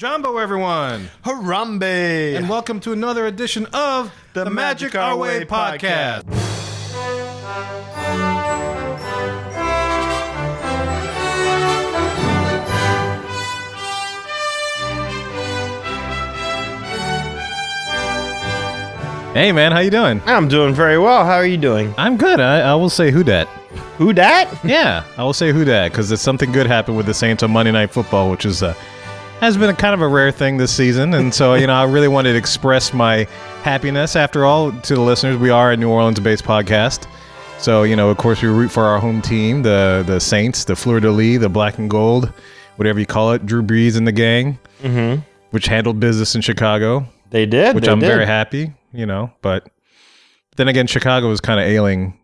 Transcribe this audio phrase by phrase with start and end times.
[0.00, 2.34] Jambo, everyone, Harambe!
[2.34, 6.24] and welcome to another edition of the, Magic Our Way podcast.
[19.34, 20.22] Hey, man, how you doing?
[20.24, 21.26] I'm doing very well.
[21.26, 21.92] How are you doing?
[21.98, 22.40] I'm good.
[22.40, 23.48] I, I will say who dat.
[23.98, 24.48] Who dat?
[24.64, 27.50] Yeah, I will say who dat because there's something good happened with the Saints on
[27.50, 28.72] Monday Night Football, which is uh,
[29.40, 31.84] has been a kind of a rare thing this season, and so you know I
[31.84, 33.24] really wanted to express my
[33.62, 34.16] happiness.
[34.16, 37.06] After all, to the listeners, we are a New Orleans-based podcast,
[37.58, 40.76] so you know of course we root for our home team, the the Saints, the
[40.76, 42.32] Fleur de Lis, the Black and Gold,
[42.76, 45.20] whatever you call it, Drew Brees and the gang, mm-hmm.
[45.50, 47.74] which handled business in Chicago, They did.
[47.74, 48.06] which they I'm did.
[48.06, 49.68] very happy, you know, but.
[50.56, 52.18] Then again, Chicago was kind of ailing,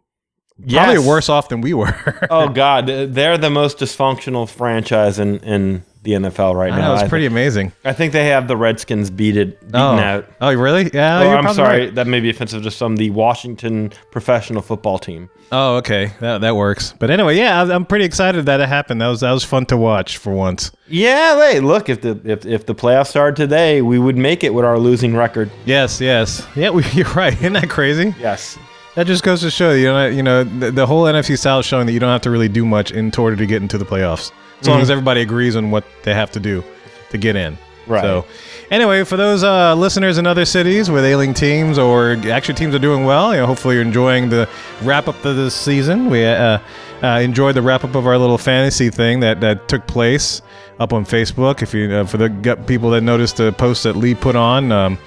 [0.58, 0.84] Yes.
[0.84, 1.94] probably worse off than we were.
[2.28, 6.94] Oh God, they're the most dysfunctional franchise in, in the NFL right now.
[6.94, 7.72] it's I pretty think, amazing.
[7.84, 10.26] I think they have the Redskins beat it beaten Oh, out.
[10.40, 10.90] oh, really?
[10.94, 11.80] Yeah, Oh, I'm sorry.
[11.86, 11.94] right.
[11.94, 12.96] That may be offensive to some.
[12.96, 15.28] The Washington professional football team.
[15.52, 16.94] Oh, okay, that that works.
[16.98, 19.00] But anyway, yeah, I'm pretty excited that it happened.
[19.00, 20.72] That was that was fun to watch for once.
[20.88, 24.54] Yeah, hey, look if the if, if the playoffs started today, we would make it
[24.54, 25.50] with our losing record.
[25.64, 26.70] Yes, yes, yeah.
[26.70, 27.32] We, you're right.
[27.34, 28.14] Isn't that crazy?
[28.18, 28.58] Yes.
[28.96, 31.86] That just goes to show you know, you know, the, the whole NFC South showing
[31.86, 34.32] that you don't have to really do much in order to get into the playoffs,
[34.60, 36.64] as long as everybody agrees on what they have to do
[37.10, 37.58] to get in.
[37.86, 38.02] Right.
[38.02, 38.26] So,
[38.70, 42.80] anyway, for those uh, listeners in other cities with ailing teams or actually teams are
[42.80, 44.48] doing well, you know, hopefully you're enjoying the
[44.82, 46.10] wrap up of this season.
[46.10, 46.58] We uh,
[47.02, 50.42] uh, enjoyed the wrap up of our little fantasy thing that, that took place
[50.78, 51.62] up on Facebook.
[51.62, 54.72] If you uh, for the people that noticed the post that Lee put on.
[54.72, 54.98] Um,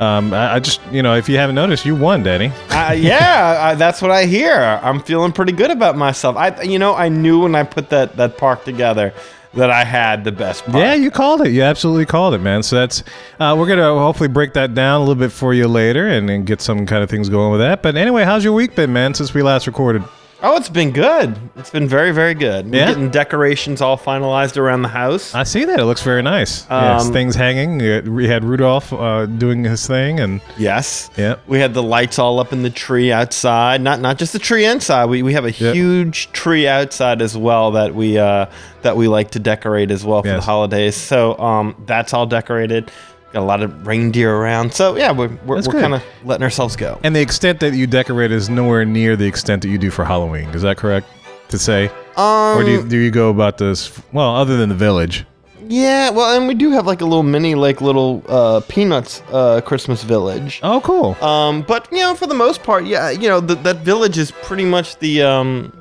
[0.00, 2.50] um, I, I just, you know, if you haven't noticed, you won, Danny.
[2.70, 4.52] uh, yeah, I, that's what I hear.
[4.82, 6.36] I'm feeling pretty good about myself.
[6.36, 9.14] I, you know, I knew when I put that that park together
[9.54, 10.76] that I had the best park.
[10.78, 11.50] Yeah, you called it.
[11.50, 12.64] You absolutely called it, man.
[12.64, 13.04] So that's
[13.38, 16.44] uh, we're gonna hopefully break that down a little bit for you later and, and
[16.44, 17.82] get some kind of things going with that.
[17.82, 19.14] But anyway, how's your week been, man?
[19.14, 20.02] Since we last recorded.
[20.46, 21.38] Oh, it's been good.
[21.56, 22.70] It's been very, very good.
[22.70, 22.88] We're Yeah?
[22.88, 25.34] getting decorations all finalized around the house.
[25.34, 25.80] I see that.
[25.80, 26.66] It looks very nice.
[26.70, 27.78] yes, Um, things hanging.
[28.14, 31.08] We had Rudolph uh, doing his thing, and yes.
[31.16, 33.80] yeah, We had the lights all up in the tree outside.
[33.80, 35.06] Not not just the tree inside.
[35.06, 38.44] We, we have a huge tree outside as well that we uh,
[38.82, 40.40] that we like to decorate as well for Yes.
[40.40, 40.94] the holidays.
[40.94, 42.90] So um, that's all decorated.
[43.34, 44.72] Got a lot of reindeer around.
[44.72, 45.82] So yeah, we're we're, That's we're good.
[45.82, 46.98] kind of letting ourselves go.
[47.04, 50.04] and the extent that you decorate is nowhere near the extent that you do for
[50.04, 50.48] Halloween.
[50.50, 51.08] Is that correct
[51.48, 54.00] to say, Um, or do you, do you go about this?
[54.12, 55.26] Well, other than the village.
[55.66, 59.60] Yeah, well, and we do have like a little mini, like little uh, Peanuts uh,
[59.62, 60.60] Christmas village.
[60.62, 61.16] Oh, cool.
[61.24, 64.30] Um, but you know, for the most part, yeah, you know, th- that village is
[64.30, 65.72] pretty much the um,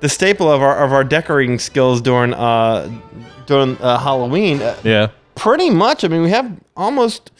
[0.00, 2.90] the staple of our of our decorating skills during uh,
[3.46, 4.60] during uh, Halloween.
[4.60, 5.08] Uh, yeah.
[5.42, 6.04] Pretty much.
[6.04, 7.32] I mean, we have almost,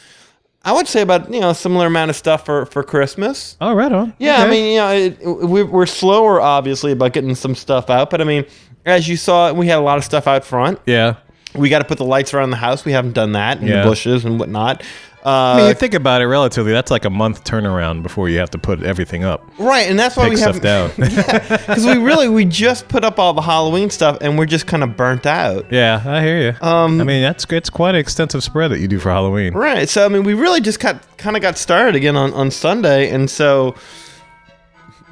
[0.63, 3.55] I would say, about you know a similar amount of stuff for for Christmas.
[3.61, 4.13] Oh, right on.
[4.19, 8.09] Yeah, I mean, you know, it, we, we're slower, obviously, about getting some stuff out.
[8.09, 8.45] But I mean,
[8.85, 10.79] as you saw, we had a lot of stuff out front.
[10.85, 11.15] yeah.
[11.55, 12.83] We got to put the lights around the house.
[12.83, 13.83] We haven't done that, and Yeah.
[13.83, 14.81] the bushes and whatnot.
[15.25, 18.39] I mean, Uh, you think about it relatively, that's like a month turnaround before you
[18.39, 19.41] have to put everything up.
[19.57, 20.91] right, and that's why we stuff have down.
[20.97, 24.83] because we really we just put up all the Halloween stuff, and we're just kind
[24.83, 25.65] of burnt out.
[25.71, 26.55] yeah, I hear you.
[26.67, 29.53] Um, I mean, that's it's quite an extensive spread that you do for Halloween.
[29.53, 29.87] Right.
[29.87, 33.09] So I mean, we really just got kind of got started again on, on Sunday,
[33.09, 33.75] and so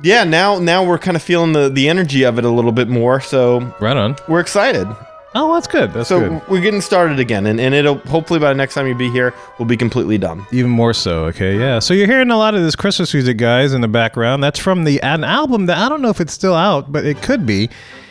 [0.04, 2.90] yeah, now now we're kind of feeling the the energy of it a little bit
[2.90, 3.22] more.
[3.22, 4.16] So Right on.
[4.28, 4.88] we're excited.
[5.34, 5.94] Oh, that's good.
[5.94, 6.42] That's So good.
[6.50, 9.34] we're getting started again, and, and it'll hopefully by the next time you be here,
[9.58, 10.46] we'll be completely done.
[10.52, 11.24] Even more so.
[11.26, 11.80] Okay, yeah.
[11.80, 14.44] So you're hearing a lot of this Christmas music, guys, in the background.
[14.44, 17.22] That's from the an album that I don't know if it's still out, but it
[17.22, 17.70] could be.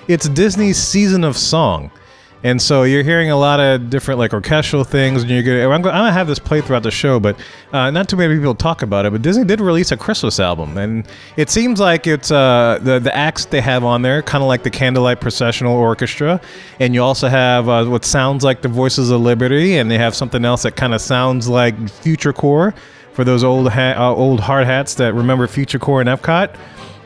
[0.08, 1.90] It's Disney's Season of Song.
[2.42, 5.68] And so you're hearing a lot of different like orchestral things, and you're gonna.
[5.68, 7.38] I'm gonna, have this play throughout the show, but
[7.72, 9.12] uh, not too many people talk about it.
[9.12, 11.06] But Disney did release a Christmas album, and
[11.36, 14.62] it seems like it's uh, the the acts they have on there, kind of like
[14.62, 16.40] the Candlelight Processional Orchestra,
[16.78, 20.14] and you also have uh, what sounds like the Voices of Liberty, and they have
[20.14, 22.74] something else that kind of sounds like Future Corps
[23.12, 26.56] for those old ha- uh, old hard hats that remember Future Corps and Epcot.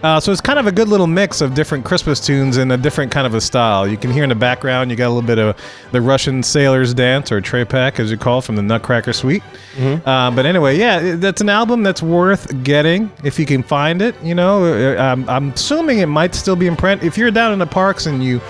[0.04, 2.76] Uh, so it's kind of a good little mix of different Christmas tunes in a
[2.76, 3.88] different kind of a style.
[3.88, 5.56] You can hear in the background, you got a little bit of
[5.92, 9.42] the Russian Sailor's Dance or Trepak, as you call it, from the Nutcracker Suite.
[10.04, 14.14] Uh, but anyway, yeah, that's an album that's worth getting if you can find it.
[14.22, 17.02] You know, Uh, I'm, I'm assuming it might still be in print.
[17.02, 18.42] If you're down in the parks and you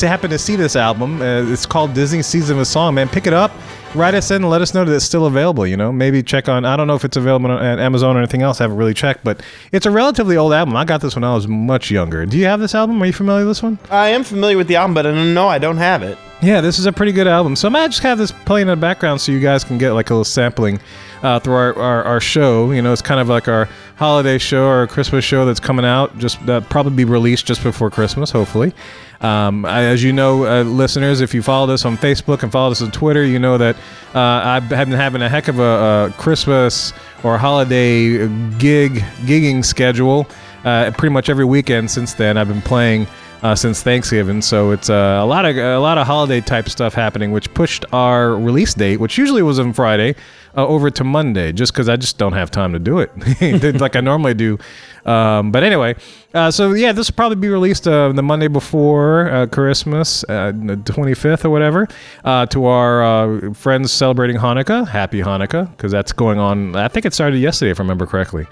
[0.00, 3.26] happen to see this album, uh, it's called Disney Season of a Song, man, pick
[3.26, 3.52] it up.
[3.94, 5.66] Write us in and let us know that it's still available.
[5.66, 6.64] You know, maybe check on.
[6.64, 8.58] I don't know if it's available on at Amazon or anything else.
[8.58, 10.74] I haven't really checked, but it's a relatively old album.
[10.76, 12.24] I got this when I was much younger.
[12.24, 13.02] Do you have this album?
[13.02, 13.78] Are you familiar with this one?
[13.90, 16.16] I am familiar with the album, but no, I don't have it.
[16.42, 17.54] Yeah, this is a pretty good album.
[17.54, 19.92] So I might just have this playing in the background so you guys can get
[19.92, 20.80] like a little sampling
[21.22, 22.72] uh, through our, our, our show.
[22.72, 26.18] You know, it's kind of like our holiday show or Christmas show that's coming out.
[26.18, 28.72] Just that probably be released just before Christmas, hopefully.
[29.20, 32.72] Um, I, as you know, uh, listeners, if you follow us on Facebook and follow
[32.72, 33.76] us on Twitter, you know that
[34.12, 36.92] uh, I've been having a heck of a, a Christmas
[37.22, 38.26] or holiday
[38.58, 38.94] gig
[39.26, 40.26] gigging schedule.
[40.64, 43.06] Uh, pretty much every weekend since then, I've been playing
[43.42, 44.40] uh, since Thanksgiving.
[44.40, 47.84] So it's uh, a lot of a lot of holiday type stuff happening, which pushed
[47.92, 50.14] our release date, which usually was on Friday,
[50.56, 53.96] uh, over to Monday, just because I just don't have time to do it like
[53.96, 54.58] I normally do.
[55.04, 55.96] Um, but anyway,
[56.34, 60.80] uh, so yeah, this will probably be released uh, the Monday before uh, Christmas, the
[60.84, 61.88] 25th or whatever,
[62.46, 64.86] to our friends celebrating Hanukkah.
[64.86, 66.76] Happy Hanukkah, because that's going on.
[66.76, 68.46] I think it started yesterday, if I remember correctly.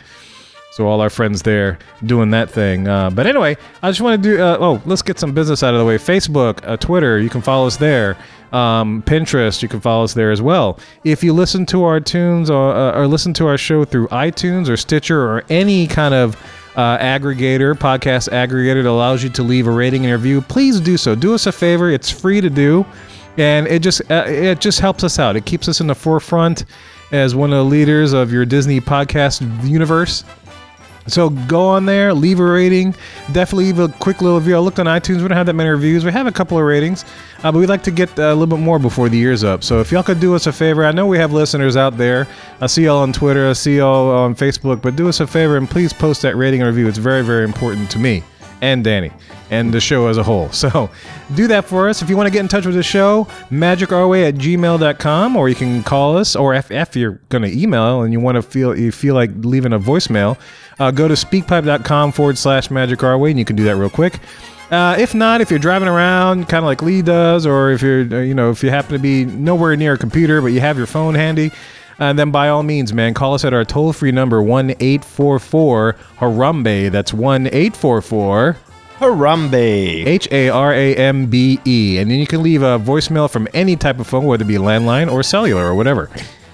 [0.71, 2.87] So all our friends there doing that thing.
[2.87, 4.41] Uh, but anyway, I just want to do.
[4.41, 5.99] Uh, oh, let's get some business out of the way.
[5.99, 8.17] Facebook, uh, Twitter, you can follow us there.
[8.53, 10.79] Um, Pinterest, you can follow us there as well.
[11.05, 14.69] If you listen to our tunes or, uh, or listen to our show through iTunes
[14.69, 16.37] or Stitcher or any kind of
[16.77, 20.97] uh, aggregator, podcast aggregator that allows you to leave a rating and review, please do
[20.97, 21.15] so.
[21.15, 22.87] Do us a favor; it's free to do,
[23.37, 25.37] and it just uh, it just helps us out.
[25.37, 26.65] It keeps us in the forefront
[27.13, 30.25] as one of the leaders of your Disney podcast universe.
[31.07, 32.95] So go on there, leave a rating.
[33.33, 34.57] Definitely leave a quick little review.
[34.57, 35.23] I looked on iTunes.
[35.23, 36.05] We don't have that many reviews.
[36.05, 37.05] We have a couple of ratings,
[37.43, 39.65] uh, but we'd like to get uh, a little bit more before the year's up.
[39.65, 42.29] So if y'all could do us a favor, I know we have listeners out there.
[42.61, 43.49] I see y'all on Twitter.
[43.49, 44.83] I see y'all on Facebook.
[44.83, 46.89] But do us a favor and please post that rating and review.
[46.89, 48.23] It's very, very important to me
[48.61, 49.11] and Danny
[49.51, 50.49] and the show as a whole.
[50.61, 50.91] So
[51.35, 52.03] do that for us.
[52.03, 55.55] If you want to get in touch with the show, magicourway at gmail.com, or you
[55.55, 58.79] can call us, or if, if you're going to email and you want to feel
[58.79, 60.39] you feel like leaving a voicemail,
[60.79, 64.21] uh, go to speakpipe.com forward slash magicourway, and you can do that real quick.
[64.71, 68.03] Uh, if not, if you're driving around, kind of like Lee does, or if you're,
[68.03, 70.77] uh, you know, if you happen to be nowhere near a computer but you have
[70.77, 71.51] your phone handy,
[72.01, 75.97] uh, then by all means, man, call us at our toll free number, 1 844
[76.19, 76.91] Harambe.
[76.91, 78.57] That's 1 844
[78.99, 80.07] Harambe.
[80.07, 81.99] H A R A M B E.
[81.99, 84.55] And then you can leave a voicemail from any type of phone, whether it be
[84.55, 86.11] landline or cellular or whatever.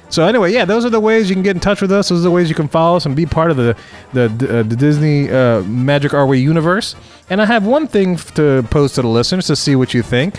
[0.09, 2.09] So anyway, yeah, those are the ways you can get in touch with us.
[2.09, 3.77] Those are the ways you can follow us and be part of the
[4.13, 6.95] the, uh, the Disney uh, Magic Our Way universe.
[7.29, 10.35] And I have one thing to post to the listeners to see what you think.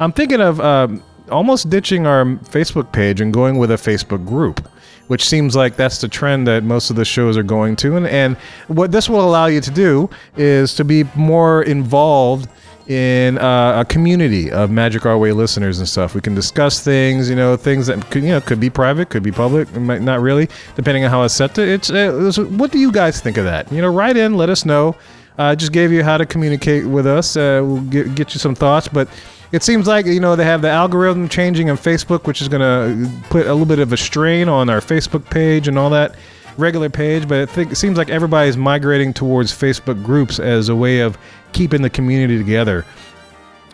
[0.00, 1.02] I'm thinking of um,
[1.32, 4.68] almost ditching our Facebook page and going with a Facebook group,
[5.08, 7.96] which seems like that's the trend that most of the shows are going to.
[7.96, 8.36] And, and
[8.68, 12.48] what this will allow you to do is to be more involved
[12.88, 16.14] in uh, a community of Magic Our Way listeners and stuff.
[16.14, 19.22] We can discuss things, you know, things that could, you know, could be private, could
[19.22, 21.62] be public, might not really, depending on how it's set to.
[21.62, 23.70] It's, uh, it's what do you guys think of that?
[23.72, 24.96] You know, write in, let us know.
[25.38, 27.36] I uh, just gave you how to communicate with us.
[27.36, 29.08] Uh, we'll get, get you some thoughts, but
[29.52, 32.60] it seems like you know they have the algorithm changing on Facebook, which is going
[32.60, 36.14] to put a little bit of a strain on our Facebook page and all that
[36.56, 37.28] regular page.
[37.28, 41.18] But I think it seems like everybody's migrating towards Facebook groups as a way of
[41.52, 42.84] keeping the community together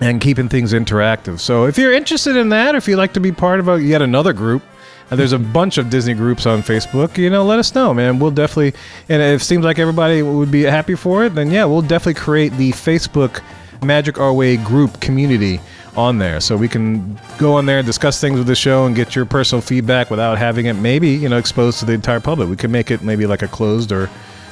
[0.01, 1.41] and keeping things interactive.
[1.41, 4.03] So if you're interested in that, if you'd like to be part of a, yet
[4.03, 4.63] another group,
[5.11, 7.17] uh, there's a bunch of Disney groups on Facebook.
[7.17, 8.19] You know, let us know, man.
[8.19, 8.79] We'll definitely,
[9.09, 12.21] and if it seems like everybody would be happy for it, then yeah, we'll definitely
[12.21, 13.43] create the Facebook
[13.83, 15.61] Magic Our Way group community
[15.97, 18.95] on there, so we can go on there and discuss things with the show and
[18.95, 22.49] get your personal feedback without having it maybe you know exposed to the entire public.
[22.49, 24.09] We can make it maybe like a closed or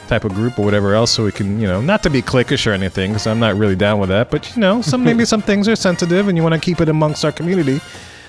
[0.08, 2.66] type of group or whatever else, so we can you know not to be cliquish
[2.66, 4.30] or anything, because I'm not really down with that.
[4.30, 6.88] But you know, some maybe some things are sensitive, and you want to keep it
[6.88, 7.80] amongst our community.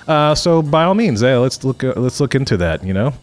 [0.07, 2.83] Uh, so by all means, yeah, let's look uh, let's look into that.
[2.83, 3.13] You know.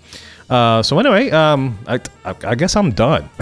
[0.50, 3.30] Uh, so anyway, um, I, I, I guess I'm done.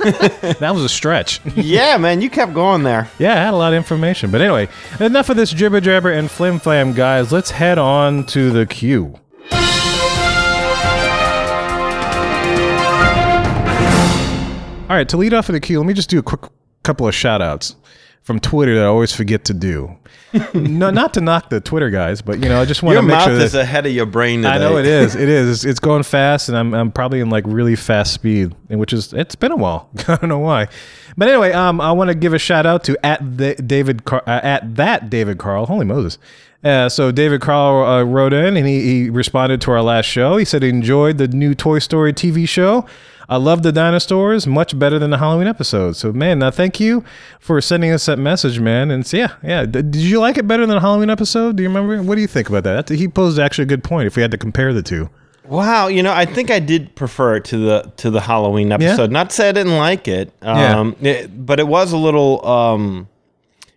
[0.60, 1.40] that was a stretch.
[1.54, 3.10] yeah, man, you kept going there.
[3.18, 4.30] Yeah, I had a lot of information.
[4.30, 7.32] But anyway, enough of this jibber jabber and flim flam, guys.
[7.32, 9.18] Let's head on to the queue.
[14.88, 16.50] All right, to lead off of the queue, let me just do a quick
[16.82, 17.76] couple of shout outs
[18.30, 19.96] from Twitter that I always forget to do.
[20.54, 23.08] no, not to knock the Twitter guys, but you know, I just want Your to
[23.08, 24.54] make mouth sure is ahead of your brain today.
[24.54, 25.16] I know it is.
[25.16, 25.50] It is.
[25.50, 28.92] It's, it's going fast, and I'm I'm probably in like really fast speed, and which
[28.92, 29.90] is it's been a while.
[30.06, 30.68] I don't know why,
[31.16, 34.22] but anyway, um, I want to give a shout out to at the David Car-
[34.28, 35.66] uh, at that David Carl.
[35.66, 36.16] Holy Moses.
[36.62, 40.36] Uh, so David Carl uh, wrote in and he, he responded to our last show.
[40.36, 42.86] He said he enjoyed the new Toy Story TV show.
[43.30, 45.94] I love the dinosaurs much better than the Halloween episode.
[45.96, 47.04] So man, now thank you
[47.38, 48.90] for sending us that message, man.
[48.90, 49.64] And so, yeah, yeah.
[49.66, 51.56] D- did you like it better than the Halloween episode?
[51.56, 52.02] Do you remember?
[52.02, 52.88] What do you think about that?
[52.88, 54.06] He posed actually a good point.
[54.08, 55.08] If we had to compare the two,
[55.48, 59.10] Wow, you know, I think I did prefer it to the to the Halloween episode.
[59.10, 63.08] Not to say I didn't like it, um, it- but it was a little um,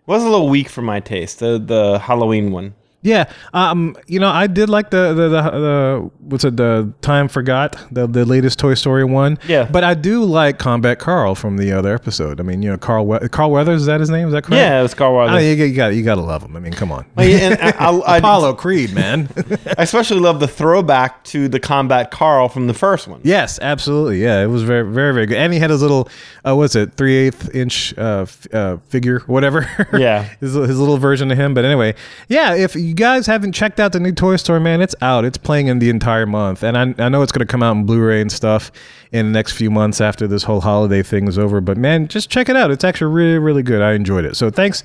[0.05, 1.39] was a little weak for my taste.
[1.39, 2.73] The the Halloween one.
[3.03, 7.27] Yeah, um, you know, I did like the the, the, the what's it the time
[7.27, 9.37] forgot the the latest Toy Story one.
[9.47, 9.67] Yeah.
[9.69, 12.39] but I do like Combat Carl from the other episode.
[12.39, 14.27] I mean, you know, Carl We- Carl Weathers is that his name?
[14.27, 14.57] Is that correct?
[14.59, 15.43] Yeah, it was Carl Oh, Weathers.
[15.43, 16.55] you, you got you got to love him.
[16.55, 17.05] I mean, come on.
[17.15, 19.27] Well, yeah, I, I, I, Apollo Creed, man.
[19.77, 23.19] I especially love the throwback to the Combat Carl from the first one.
[23.23, 24.21] yes, absolutely.
[24.23, 25.37] Yeah, it was very very very good.
[25.37, 26.07] And he had his little
[26.47, 29.67] uh, what's it three eighth inch uh, f- uh, figure, whatever.
[29.93, 30.23] Yeah.
[30.39, 31.53] his his little version of him.
[31.53, 31.95] But anyway,
[32.29, 32.53] yeah.
[32.55, 35.25] If you guys haven't checked out the new Toy Story, man, it's out.
[35.25, 37.75] It's playing in the entire month, and I I know it's going to come out
[37.75, 38.71] in Blu-ray and stuff
[39.11, 41.61] in the next few months after this whole holiday thing is over.
[41.61, 42.71] But man, just check it out.
[42.71, 43.81] It's actually really really good.
[43.81, 44.35] I enjoyed it.
[44.35, 44.83] So thanks.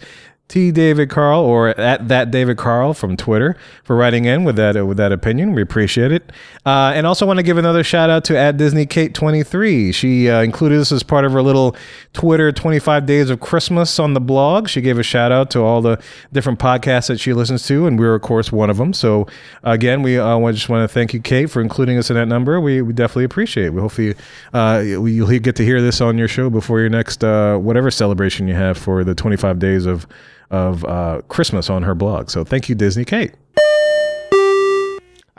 [0.48, 0.70] T.
[0.70, 4.96] David Carl or at that David Carl from Twitter for writing in with that with
[4.96, 5.52] that opinion.
[5.52, 6.32] We appreciate it,
[6.64, 9.92] uh, and also want to give another shout out to at Disney Kate twenty three.
[9.92, 11.76] She uh, included this as part of her little
[12.14, 14.68] Twitter twenty five days of Christmas on the blog.
[14.68, 16.00] She gave a shout out to all the
[16.32, 18.94] different podcasts that she listens to, and we're of course one of them.
[18.94, 19.26] So
[19.62, 22.58] again, we uh, just want to thank you, Kate, for including us in that number.
[22.58, 23.74] We, we definitely appreciate it.
[23.74, 24.14] We hopefully
[24.54, 28.48] uh, you'll get to hear this on your show before your next uh, whatever celebration
[28.48, 30.06] you have for the twenty five days of
[30.50, 32.30] of uh, Christmas on her blog.
[32.30, 33.32] So thank you, Disney Kate.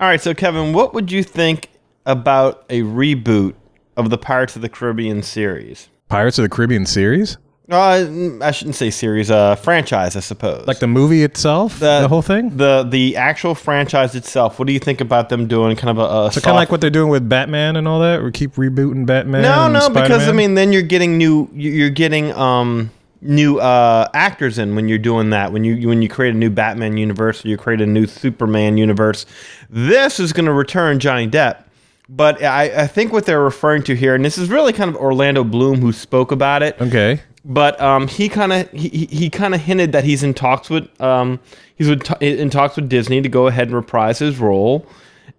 [0.01, 1.69] All right, so Kevin, what would you think
[2.05, 3.53] about a reboot
[3.97, 5.89] of the Pirates of the Caribbean series?
[6.07, 7.37] Pirates of the Caribbean series,
[7.69, 8.07] Uh,
[8.41, 10.65] I shouldn't say series, uh, franchise, I suppose.
[10.67, 12.55] like the movie itself, the, whole thing.
[12.57, 14.57] the the actual franchise itself.
[14.57, 16.71] What do you think about them doing kind of a, a So kind of like
[16.71, 18.23] what they're doing with Batman and all that.
[18.23, 19.41] We keep rebooting Batman.
[19.43, 21.47] No, no, because I mean, then you're getting new.
[21.53, 22.89] You're getting um
[23.21, 25.51] new uh actors in when you're doing that.
[25.51, 28.77] When you when you create a new Batman universe, or you create a new Superman
[28.77, 29.25] universe.
[29.69, 31.63] This is going to return Johnny Depp.
[32.11, 34.95] But I, I think what they're referring to here, and this is really kind of
[34.95, 36.75] Orlando Bloom who spoke about it.
[36.81, 40.71] okay, But um, he kind of he, he- kind of hinted that he's in talks
[40.71, 41.39] with um
[41.75, 44.87] he's with in talks with Disney to go ahead and reprise his role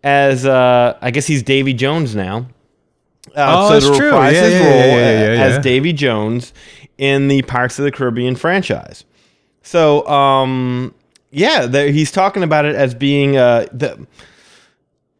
[0.04, 2.46] as uh I guess he's Davy Jones now.
[3.36, 4.12] Uh, Oh, that's to true.
[4.12, 5.58] Yeah, his yeah, role yeah, yeah, yeah, as.
[5.62, 6.52] Davy Jones
[7.00, 9.04] in the Pirates of the Caribbean franchise.
[9.62, 10.94] So um
[11.32, 14.06] yeah, there, he's talking about it as being uh the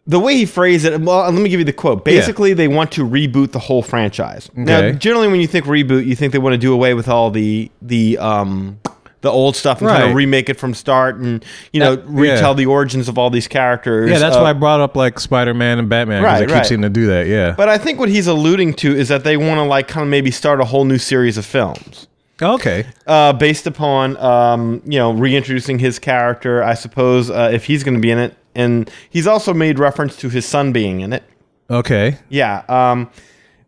[0.07, 2.05] the way he phrased it, well, let me give you the quote.
[2.05, 4.51] Basically, they want to reboot the whole franchise.
[4.57, 7.31] Now, generally, when you think reboot, you think they want to do away with all
[7.31, 8.81] the the um
[9.23, 12.51] the old stuff and kind of remake it from start and you know That- retell
[12.51, 12.55] yeah.
[12.55, 14.11] the origins of all these characters.
[14.11, 16.55] yeah, that's Uh, why I brought up like Spider-Man and Batman because Right, they keep
[16.55, 16.67] right.
[16.67, 17.27] seeming to do that.
[17.27, 17.55] Yeah.
[17.57, 20.09] But I think what he's alluding to is that they want to like kind of
[20.11, 22.07] maybe start a whole new series of films.
[22.41, 22.87] okay.
[23.07, 26.63] uh, based upon um, you know reintroducing his character.
[26.65, 30.17] I suppose uh, if he's going to be in it, and he's also made reference
[30.17, 31.23] to his son being in it.
[31.71, 32.17] Okay.
[32.31, 33.11] Yeah, um,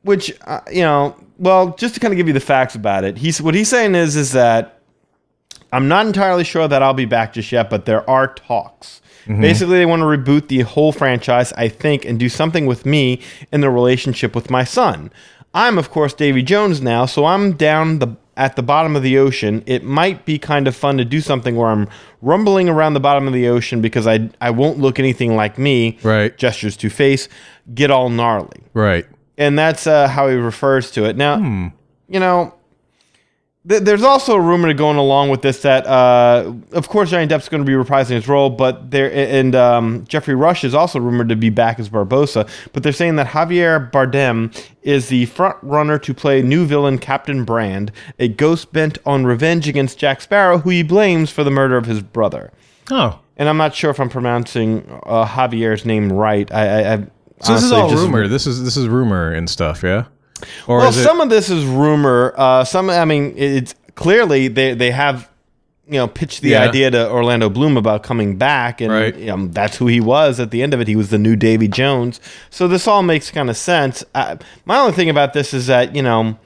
[0.02, 3.18] which uh, you know, well, just to kind of give you the facts about it,
[3.18, 4.78] he's what he's saying is is that
[5.73, 9.00] I'm not entirely sure that I'll be back just yet, but there are talks.
[9.26, 13.21] Basically, they want to reboot the whole franchise, I think, and do something with me
[13.52, 15.12] in the relationship with my son.
[15.55, 19.19] I'm, of course, Davy Jones now, so I'm down the at the bottom of the
[19.19, 19.62] ocean.
[19.67, 21.87] It might be kind of fun to do something where I'm
[22.23, 25.99] rumbling around the bottom of the ocean because I I won't look anything like me.
[26.02, 26.37] Right.
[26.37, 27.29] Gestures to face,
[27.75, 29.07] get all gnarly Right.
[29.38, 31.17] and that's uh, how he refers to it.
[31.17, 31.67] Now, Hmm.
[32.09, 32.55] you know,
[33.69, 37.49] th- there's also a rumor going along with this that, uh, of course, Johnny Depp's
[37.49, 41.28] going to be reprising his role, but there and um, Geoffrey Rush is also rumored
[41.28, 42.49] to be back as Barbossa.
[42.73, 47.45] But they're saying that Javier Bardem is the front runner to play new villain Captain
[47.45, 51.76] Brand, a ghost bent on revenge against Jack Sparrow, who he blames for the murder
[51.76, 52.50] of his brother.
[52.90, 53.19] Oh.
[53.37, 56.52] And I'm not sure if I'm pronouncing uh, Javier's name right.
[56.52, 56.97] I, I, I
[57.40, 58.28] So this is all just- rumor.
[58.28, 59.83] This is this is rumor and stuff.
[59.83, 60.04] Yeah.
[60.66, 61.02] Or Well, is it?
[61.04, 62.34] some of this is rumor.
[62.37, 65.28] Uh, some, I mean, it's clearly they they have
[65.88, 66.62] you know pitched the Yeah.
[66.62, 69.28] idea to Orlando Bloom about coming back, and Right.
[69.28, 70.88] um, that's who he was at the end of it.
[70.88, 72.20] He was the new Davy Jones.
[72.50, 74.04] So this all makes kind of sense.
[74.14, 76.37] Uh, my only thing about this is that you know.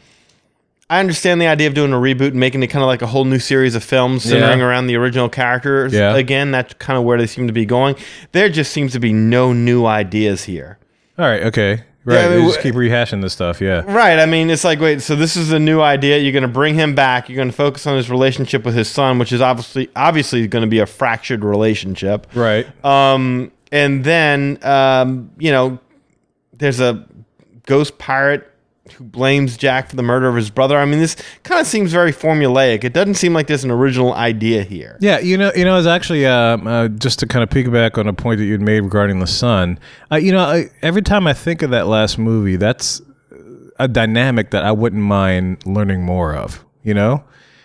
[0.89, 3.09] I understand the idea of doing a reboot and making it kind of like a
[3.09, 4.67] whole new series of films centering Yeah.
[4.67, 5.93] around the original characters.
[5.93, 6.15] Yeah.
[6.15, 7.97] Again, that's kind of where they seem to be going.
[8.31, 10.79] There just seems to be no new ideas here.
[11.19, 11.43] all right.
[11.43, 11.81] Okay.
[12.07, 12.21] Right.
[12.21, 13.61] Yeah, I mean, just keep rehashing this stuff.
[13.61, 13.81] Yeah.
[13.81, 14.21] Right.
[14.21, 16.19] I mean, it's like, wait, so this is a new idea.
[16.19, 17.29] You're going to bring him back.
[17.29, 20.63] You're going to focus on his relationship with his son, which is obviously obviously going
[20.63, 22.29] to be a fractured relationship.
[22.33, 22.65] Right.
[22.85, 25.81] Um, and then um, you know,
[26.53, 27.05] there's a
[27.67, 28.49] ghost pirate
[28.93, 30.79] who blames Jack for the murder of his brother.
[30.79, 32.85] I mean, this kind of seems very formulaic.
[32.85, 34.97] It doesn't seem like there's an original idea here.
[35.01, 38.07] Yeah, you know, you know, it's actually um, uh, just to kind of piggyback on
[38.07, 39.79] a point that you'd made regarding the son.
[40.11, 43.03] Uh, you know, I, every time I think of that last movie, that's
[43.79, 46.65] a dynamic that I wouldn't mind learning more of.
[46.83, 47.25] You know,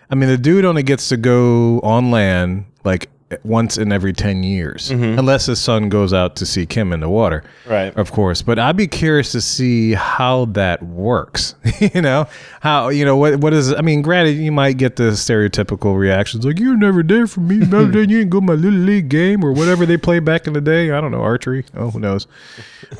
[0.10, 3.10] I mean, the dude only gets to go on land like
[3.44, 5.20] once in every 10 years, Mm-hmm.
[5.20, 7.44] unless his son goes out to see Kim in the water.
[7.66, 7.96] Right.
[7.98, 8.42] Of course.
[8.42, 11.56] But I'd be curious to see how that works.
[11.80, 12.28] you know,
[12.62, 16.46] how, you know, what, what is, I mean, granted, you might get the stereotypical reactions
[16.46, 17.58] like, you're never there for me.
[17.58, 20.48] No, then you didn't go to my little league game or whatever they play back
[20.48, 20.92] in the day.
[20.92, 21.66] I don't know, archery.
[21.76, 22.28] Oh, who knows?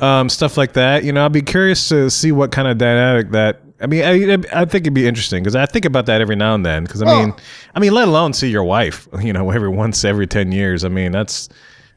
[0.00, 1.04] Um, stuff like that.
[1.04, 4.62] You know, I'd be curious to see what kind of dynamic that I mean, I,
[4.62, 6.84] I think it'd be interesting because I think about that every now and then.
[6.84, 7.42] Because I mean, oh.
[7.74, 10.84] I mean, let alone see your wife, you know, every once every ten years.
[10.84, 11.48] I mean, that's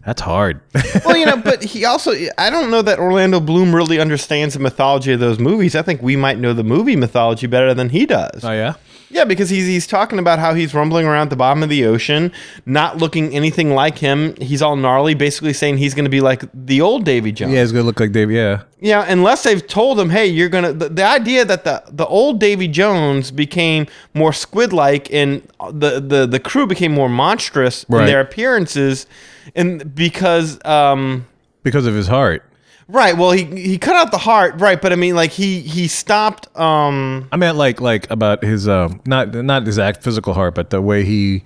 [0.06, 0.62] that's hard.
[1.06, 4.60] well, you know, but he also, I don't know that Orlando Bloom really understands the
[4.60, 5.76] mythology of those movies.
[5.76, 8.44] I think we might know the movie mythology better than he does.
[8.44, 8.76] oh yeah,
[9.16, 11.86] Yeah, because he's he's talking about how he's rumbling around at the bottom of the
[11.86, 12.34] ocean,
[12.66, 14.36] not looking anything like him.
[14.42, 17.54] He's all gnarly, basically saying he's going to be like the old Davy Jones.
[17.54, 18.30] yeah, it's gonna look like Dave.
[18.30, 20.74] Yeah, Yeah, unless they've told him, hey, you're gonna.
[20.74, 25.42] The, the idea that the the old Davy Jones became more squid-like and
[25.72, 29.08] the the the crew became more monstrous in their appearances,
[29.56, 31.26] and because um.
[31.64, 32.44] because of his heart.
[32.88, 33.18] Right.
[33.18, 34.60] Well, he he cut out the heart.
[34.62, 34.80] Right.
[34.82, 36.56] But I mean, like he he stopped.
[36.58, 37.28] Um.
[37.32, 40.82] I meant like like about his um not not his act physical heart, but the
[40.82, 41.44] way he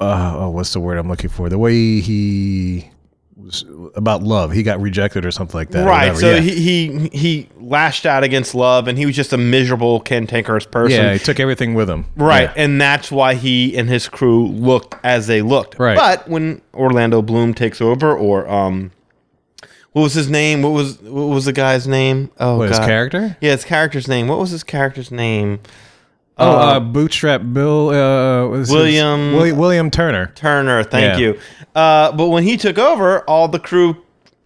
[0.00, 1.48] uh oh what's the word I'm looking for?
[1.48, 2.90] The way he
[3.36, 3.64] was
[3.96, 4.52] about love.
[4.52, 5.86] He got rejected or something like that.
[5.86, 6.16] Right.
[6.16, 6.40] So yeah.
[6.40, 11.04] he, he he lashed out against love, and he was just a miserable, cantankerous person.
[11.04, 12.06] yeah, he took everything with him.
[12.16, 12.62] Right, Yeah.
[12.64, 15.78] and that's why he and his crew looked as they looked.
[15.78, 15.96] Right.
[15.96, 18.92] But when Orlando Bloom takes over, or um,
[19.94, 20.60] what was his name?
[20.60, 22.30] What was what was the guy's name?
[22.38, 23.36] Oh, What, his character?
[23.40, 24.28] Yeah, his character's name.
[24.28, 25.60] What was his character's name?
[26.36, 27.90] Oh, uh, Bootstrap Bill.
[27.90, 30.32] Uh, is his- William- William William Turner.
[30.34, 30.82] Turner.
[30.82, 31.24] Thank Yeah.
[31.24, 31.38] you.
[31.74, 33.96] Uh, but when he took over, all the crew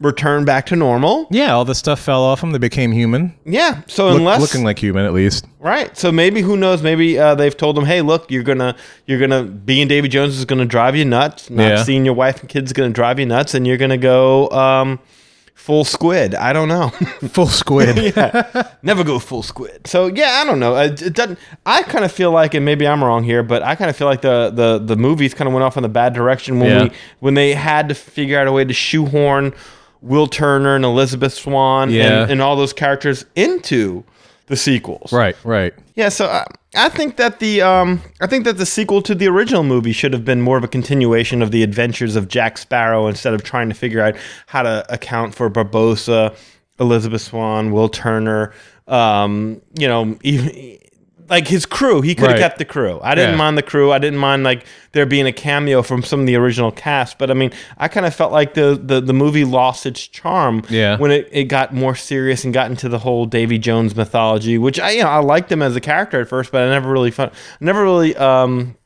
[0.00, 1.26] returned back to normal.
[1.31, 2.52] Yeah, all the stuff fell off them.
[2.52, 3.78] They became human, Yeah.
[3.88, 5.47] So Look- unless looking like human at least.
[5.61, 5.97] Right.
[5.97, 6.83] So maybe who knows?
[6.83, 8.76] Maybe uh, they've told them, "Hey, look, you're gonna
[9.07, 11.49] you're gonna being Davy Jones is gonna drive you nuts.
[11.50, 11.83] Not Yeah.
[11.83, 14.99] seeing your wife and kids is gonna drive you nuts, and you're gonna go um,
[15.58, 16.34] full squid.
[16.34, 16.88] I don't know.
[17.28, 17.96] Full squid.
[18.16, 18.70] yeah.
[18.82, 19.86] Never go full squid.
[19.86, 20.76] So yeah, I don't know.
[20.76, 21.38] It, it doesn't.
[21.66, 24.06] I kind of feel like, and maybe I'm wrong here, but I kind of feel
[24.06, 26.82] like the the the movies kind of went off in the bad direction when Yeah.
[26.84, 26.90] we
[27.21, 29.52] when they had to figure out a way to shoehorn
[30.00, 32.23] Will Turner and Elizabeth Swann Yeah.
[32.23, 34.04] and, and all those characters into
[34.49, 35.13] the sequels.
[35.13, 35.75] right, right.
[35.95, 39.28] Yeah, so I, I think that the um, I think that the sequel to the
[39.28, 43.06] original movie should have been more of a continuation of the adventures of Jack Sparrow
[43.06, 46.37] instead of trying to figure out how to account for Barbossa,
[46.78, 48.52] Elizabeth Swann, Will Turner,
[48.87, 50.78] um, you know, even,
[51.30, 52.00] like his crew.
[52.00, 52.41] He could have Right.
[52.41, 52.99] kept the crew.
[53.02, 53.36] I didn't Yeah.
[53.36, 53.93] mind the crew.
[53.93, 57.19] I didn't mind like there being a cameo from some of the original cast.
[57.19, 60.62] But I mean, I kind of felt like the, the the movie lost its charm
[60.69, 60.97] Yeah.
[60.99, 64.80] when it, it got more serious and got into the whole Davy Jones mythology, which
[64.80, 67.10] I you know I liked him as a character at first, but I never really
[67.10, 68.76] fun, never really um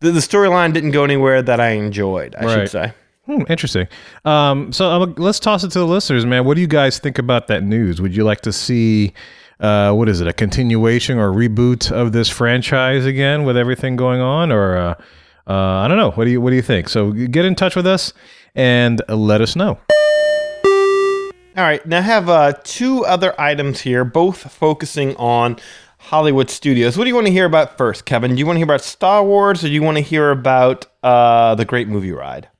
[0.00, 2.34] the, the storyline didn't go anywhere that I enjoyed.
[2.36, 2.92] I should say.
[3.24, 3.88] Hmm, interesting.
[4.24, 6.44] Um, so um, let's toss it to the listeners, man.
[6.44, 8.00] What do you guys think about that news?
[8.00, 9.14] Would you like to see,
[9.60, 14.20] uh, what is it, a continuation or reboot of this franchise again with everything going
[14.20, 14.94] on, or uh,
[15.46, 16.10] uh, I don't know.
[16.10, 16.88] What do you What do you think?
[16.88, 18.12] So get in touch with us
[18.54, 19.78] and let us know.
[21.56, 25.56] All right, now I have uh, two other items here, both focusing on
[25.96, 26.98] Hollywood studios.
[26.98, 28.32] What do you want to hear about first, Kevin?
[28.32, 30.84] Do you want to hear about Star Wars, or do you want to hear about
[31.02, 32.50] uh, the Great Movie Ride?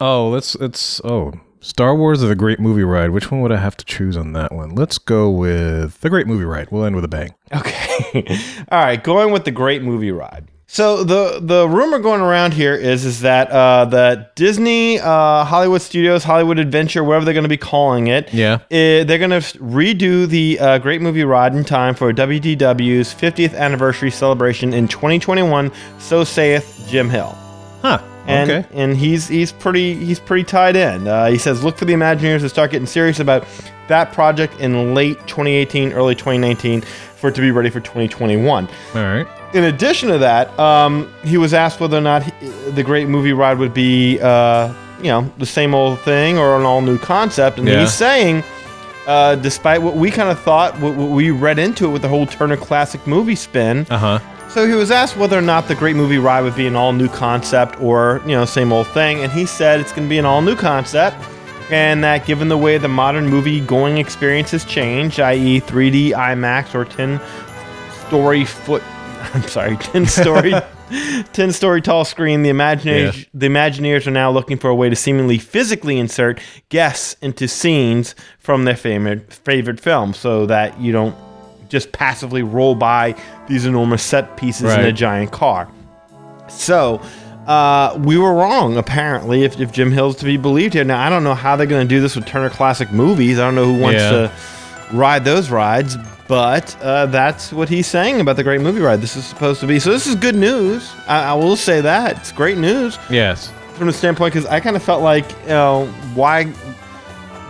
[0.00, 1.34] Oh, let's let's oh.
[1.66, 3.10] Star Wars or the Great Movie Ride?
[3.10, 4.74] Which one would I have to choose on that one?
[4.74, 6.70] Let's go with the Great Movie Ride.
[6.70, 7.34] We'll end with a bang.
[7.54, 8.24] Okay.
[8.70, 10.46] All right, going with the great movie ride.
[10.68, 15.80] So the the rumor going around here is is that uh, that Disney, uh, Hollywood
[15.80, 18.58] Studios, Hollywood Adventure, whatever they're going to be calling it, Yeah.
[18.72, 23.56] eh, they're going to redo the uh, Great Movie Ride in time for WDW's 50th
[23.56, 25.70] anniversary celebration in 2021.
[25.98, 27.34] So saith Jim Hill.
[27.82, 27.98] Huh.
[28.26, 28.66] And, okay.
[28.72, 31.06] and he's he's pretty he's pretty tied in.
[31.06, 33.46] Uh, he says, look for the Imagineers to start getting serious about
[33.88, 38.66] that project in late 2018, early 2019, for it to be ready for 2021.
[38.66, 39.26] All right.
[39.54, 43.32] In addition to that, um, he was asked whether or not he, the Great Movie
[43.32, 47.58] Ride would be, uh, you know, the same old thing or an all new concept,
[47.58, 47.80] and Yeah.
[47.80, 48.42] he's saying.
[49.06, 52.08] Uh, despite what we kind of thought, what, what we read into it with the
[52.08, 54.18] whole Turner Classic movie spin, Uh huh.
[54.48, 56.92] So he was asked whether or not the Great Movie Ride would be an all
[56.92, 59.22] new concept or, you know, same old thing.
[59.22, 61.16] And he said it's going to be an all new concept.
[61.70, 66.74] And that given the way the modern movie going experience has changed, i.e., 3D, IMAX,
[66.74, 67.20] or 10
[68.06, 68.82] story foot,
[69.34, 70.54] I'm sorry, 10 story.
[71.32, 73.24] 10 story tall screen the imagineers Yeah.
[73.34, 78.14] the imagineers are now looking for a way to seemingly physically insert guests into scenes
[78.38, 81.16] from their favorite favorite film so that you don't
[81.68, 83.14] just passively roll by
[83.48, 85.68] these enormous set pieces in a giant car.
[86.48, 87.00] So,
[87.46, 90.82] Uh, we were wrong, apparently, if, if Jim Hill's to be believed here.
[90.82, 93.38] Now, I don't know how they're going to do this with Turner Classic Movies.
[93.38, 94.10] I don't know who wants Yeah.
[94.10, 94.32] to
[94.92, 99.00] ride those rides, but uh, that's what he's saying about the great movie ride.
[99.00, 99.78] This is supposed to be.
[99.78, 100.90] So, this is good news.
[101.06, 102.16] I, I will say that.
[102.16, 103.52] It's great news Yes.
[103.74, 106.46] from the standpoint because I kind of felt like, you know, why.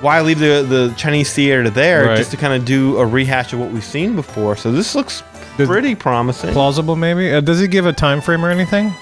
[0.07, 2.17] Why leave the, the Chinese theater there Right.
[2.17, 4.55] just to kind of do a rehash of what we've seen before?
[4.57, 5.25] So this looks
[5.59, 6.53] Does- pretty promising.
[6.53, 7.33] Plausible, maybe.
[7.33, 8.95] Uh, does he give a time frame or anything?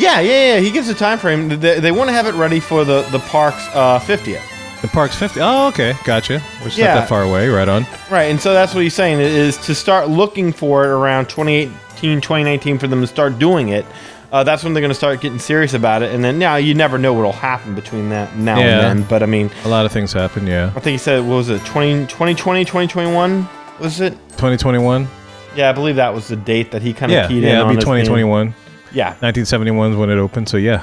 [0.00, 0.58] Yeah, yeah, yeah.
[0.60, 1.48] He gives a time frame.
[1.60, 4.42] They, they want to have it ready for the the park's uh, 50th.
[4.82, 5.38] The park's 50.
[5.40, 5.94] Oh, okay.
[6.04, 6.40] Gotcha.
[6.64, 6.94] Which is Yeah.
[6.94, 7.48] not that far away.
[7.48, 7.86] Right on.
[8.10, 12.20] Right, and so that's what he's saying is to start looking for it around 2018,
[12.20, 13.86] 2019 for them to start doing it.
[14.32, 16.14] Uh, that's when they're going to start getting serious about it.
[16.14, 18.88] And then now you never know what'll happen between that now Yeah.
[18.90, 19.08] and then.
[19.08, 20.66] But I mean, A lot of things happen, yeah.
[20.74, 23.48] I think he said, what was it, 20, 2020, 2021?
[23.80, 24.12] Was it?
[24.32, 25.06] 2021?
[25.54, 27.28] Yeah, I believe that was the date that he kind of Yeah.
[27.28, 27.44] keyed in.
[27.44, 27.68] Yeah, it'll on.
[27.70, 28.04] be his name.
[28.04, 28.54] 2021.
[28.92, 29.08] Yeah.
[29.20, 30.82] 1971 is when it opened, so yeah.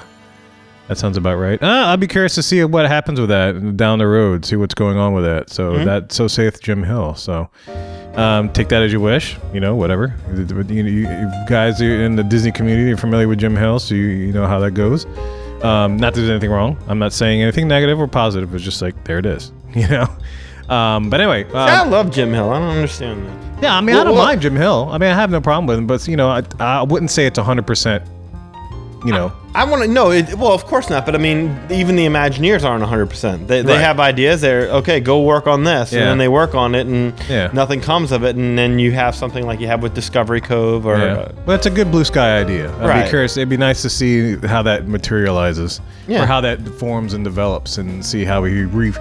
[0.89, 1.61] That sounds about right.
[1.63, 4.73] Uh, I'll be curious to see what happens with that down the road, see what's
[4.73, 5.49] going on with that.
[5.49, 5.85] So Mm-hmm.
[5.85, 7.15] that so saith Jim Hill.
[7.15, 7.49] So
[8.15, 10.13] um, take that as you wish, you know, whatever.
[10.35, 14.05] You, you, you guys in the Disney community are familiar with Jim Hill, so you,
[14.07, 15.05] you know how that goes.
[15.63, 16.77] Um, not that there's anything wrong.
[16.89, 18.53] I'm not saying anything negative or positive.
[18.53, 20.07] It's just like there it is, you know.
[20.67, 22.49] Um, but anyway, um, I love Jim Hill.
[22.49, 23.63] I don't understand that.
[23.63, 24.89] yeah, I mean, I don't well- mind Jim Hill.
[24.91, 27.25] I mean, I have no problem with him, but you know, I, I wouldn't say
[27.25, 28.03] it's hundred percent.
[29.05, 30.11] You know, I want to know.
[30.11, 31.05] It, well, of course not.
[31.05, 33.07] But I mean, even the Imagineers aren't 100.
[33.07, 33.81] percent They they Right.
[33.81, 34.39] have ideas.
[34.39, 35.01] They're okay.
[35.01, 35.99] Go work on this, Yeah.
[35.99, 37.49] and then they work on it, and Yeah.
[37.51, 38.35] nothing comes of it.
[38.37, 41.27] And then you have something like you have with Discovery Cove, or yeah.
[41.45, 42.71] But it's a good blue sky idea.
[42.81, 43.03] I'd Right.
[43.03, 43.35] be curious.
[43.35, 46.23] It'd be nice to see how that materializes, Yeah.
[46.23, 48.93] or how that forms and develops, and see how he re,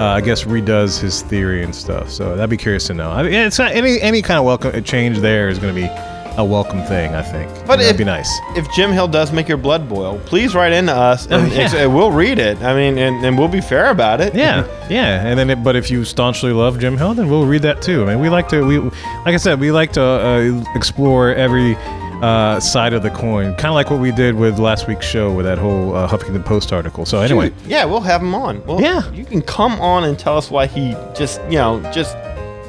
[0.00, 2.10] uh, I guess, redoes his theory and stuff.
[2.10, 3.10] So that'd be curious to know.
[3.10, 5.90] I mean, it's not any any kind of welcome change there is going to be
[6.38, 7.14] a welcome thing.
[7.14, 7.48] I think.
[7.66, 8.30] But And that'd be nice.
[8.56, 11.60] if Jim Hill does make your blood boil, please write into us, and Oh, yeah.
[11.62, 12.60] ex- we'll read it.
[12.62, 14.34] I mean, and, and we'll be fair about it.
[14.34, 17.62] Yeah, yeah, and then, it, but if you staunchly love Jim Hill, then we'll read
[17.62, 18.02] that too.
[18.04, 18.92] I mean, we like to, we, like
[19.26, 21.76] I said, we like to uh, explore every
[22.22, 25.32] uh, side of the coin, kind of like what we did with last week's show
[25.32, 27.04] with that whole uh, Huffington Post article.
[27.04, 28.64] So anyway, Shoot, yeah, we'll have him on.
[28.64, 29.10] Well, Yeah.
[29.12, 32.16] you can come on and tell us why he just, you know, just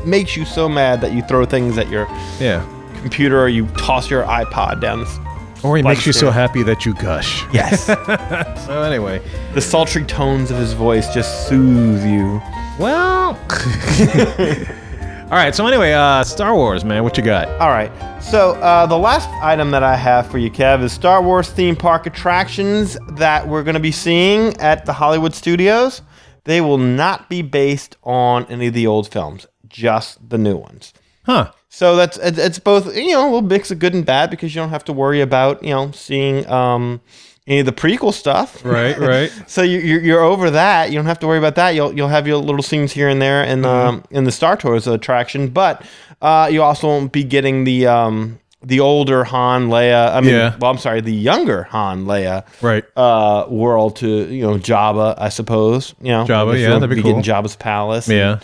[0.06, 2.08] makes you so mad that you throw things at your
[2.40, 2.62] yeah,
[3.04, 5.02] computer or you toss your iPod down.
[5.02, 7.46] The, or he makes you so happy that you gush.
[7.54, 7.86] yes,
[8.66, 9.22] So anyway,
[9.54, 12.42] the sultry tones of his voice just soothe you.
[12.80, 13.38] well,
[15.26, 15.54] all right.
[15.56, 17.48] So anyway, uh, Star Wars, man, what you got?
[17.62, 17.92] All right.
[18.22, 21.76] So uh, the last item that I have for you, Kev, is Star Wars theme
[21.76, 26.02] park attractions that we're going to be seeing at the Hollywood Studios.
[26.46, 30.94] They will not be based on any of the old films, just the new ones.
[31.26, 31.52] Huh?
[31.76, 34.62] So that's it's both you know a little mix of good and bad because you
[34.62, 37.02] don't have to worry about you know seeing um,
[37.48, 38.64] any of the prequel stuff.
[38.64, 39.32] Right, right.
[39.48, 40.92] So you, you're, you're over that.
[40.92, 41.72] You don't have to worry about that.
[41.72, 44.86] You'll you'll have your little scenes here and there in um, in the Star Tours
[44.86, 45.84] attraction, but
[46.22, 50.14] uh, you also won't be getting the um, the older Han Leia.
[50.14, 50.56] I mean, Yeah.
[50.62, 52.84] well, I'm sorry, the younger Han Leia Right.
[52.96, 55.96] uh, world to you know Jabba, I suppose.
[56.00, 57.24] You know, Jabba, yeah, you'll that'd be getting cool.
[57.24, 58.08] Jabba's palace.
[58.08, 58.40] and Yeah.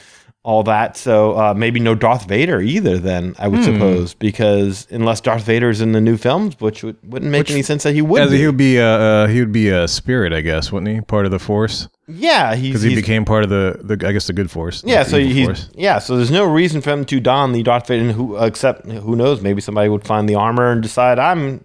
[0.50, 0.98] All that.
[0.98, 2.98] So uh, maybe no Darth Vader either.
[2.98, 3.52] Then I Hmm.
[3.56, 7.52] would suppose because unless Darth Vader's in the new films, which would, wouldn't make Which-
[7.52, 8.22] any sense that he would.
[8.22, 8.38] As be.
[8.40, 11.02] he would be, uh, uh, he would be a spirit, I guess, wouldn't he?
[11.02, 14.26] Part of the Force, yeah, he's, because he became part of the, the, I guess,
[14.26, 14.84] the good Force.
[14.86, 15.04] yeah.
[15.04, 15.70] So he's Force.
[15.76, 16.00] yeah.
[16.00, 18.12] So there's no reason for him to don the Darth Vader.
[18.14, 19.42] Who except who knows?
[19.42, 21.64] Maybe somebody would find the armor and decide I'm.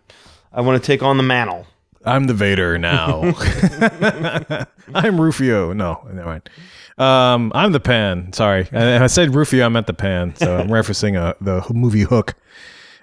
[0.53, 1.67] I want to take on the mantle.
[2.05, 3.35] I'm the Vader now.
[4.95, 5.73] I'm Rufio.
[5.73, 6.51] No, never mind.
[6.99, 8.33] Um, I'm the Pan.
[8.33, 9.67] Sorry, I, I said Rufio.
[9.67, 10.37] I meant the Pan.
[10.37, 12.35] So I'm referencing uh, the movie Hook.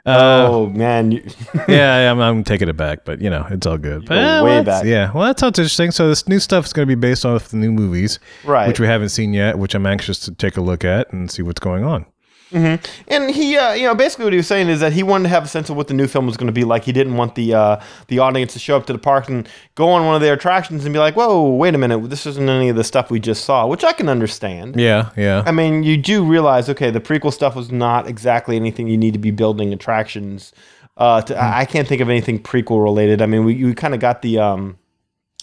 [0.03, 1.11] Uh, oh man,
[1.67, 4.07] yeah, I'm, I'm taking it back, but you know it's all good.
[4.07, 4.85] But, eh, way well, back.
[4.85, 5.91] Yeah, well, that sounds interesting.
[5.91, 8.67] So this new stuff is going to be based off the new movies, Right.
[8.67, 11.43] Which we haven't seen yet, which I'm anxious to take a look at and see
[11.43, 12.07] what's going on.
[12.53, 15.29] And he, uh, you know, basically what he was saying is that he wanted to
[15.29, 16.83] have a sense of what the new film was going to be like.
[16.83, 19.89] He didn't want the uh, the audience to show up to the park and go
[19.89, 22.69] on one of their attractions and be like, "Whoa, wait a minute, this isn't any
[22.69, 24.79] of the stuff we just saw," which I can understand.
[24.79, 28.87] Yeah, yeah, I mean, you do realize, okay, the prequel stuff was not exactly anything
[28.87, 30.51] you need to be building attractions.
[30.97, 33.21] Uh, to, I I can't think of anything prequel related.
[33.21, 34.77] I mean, we, we kind of got the um,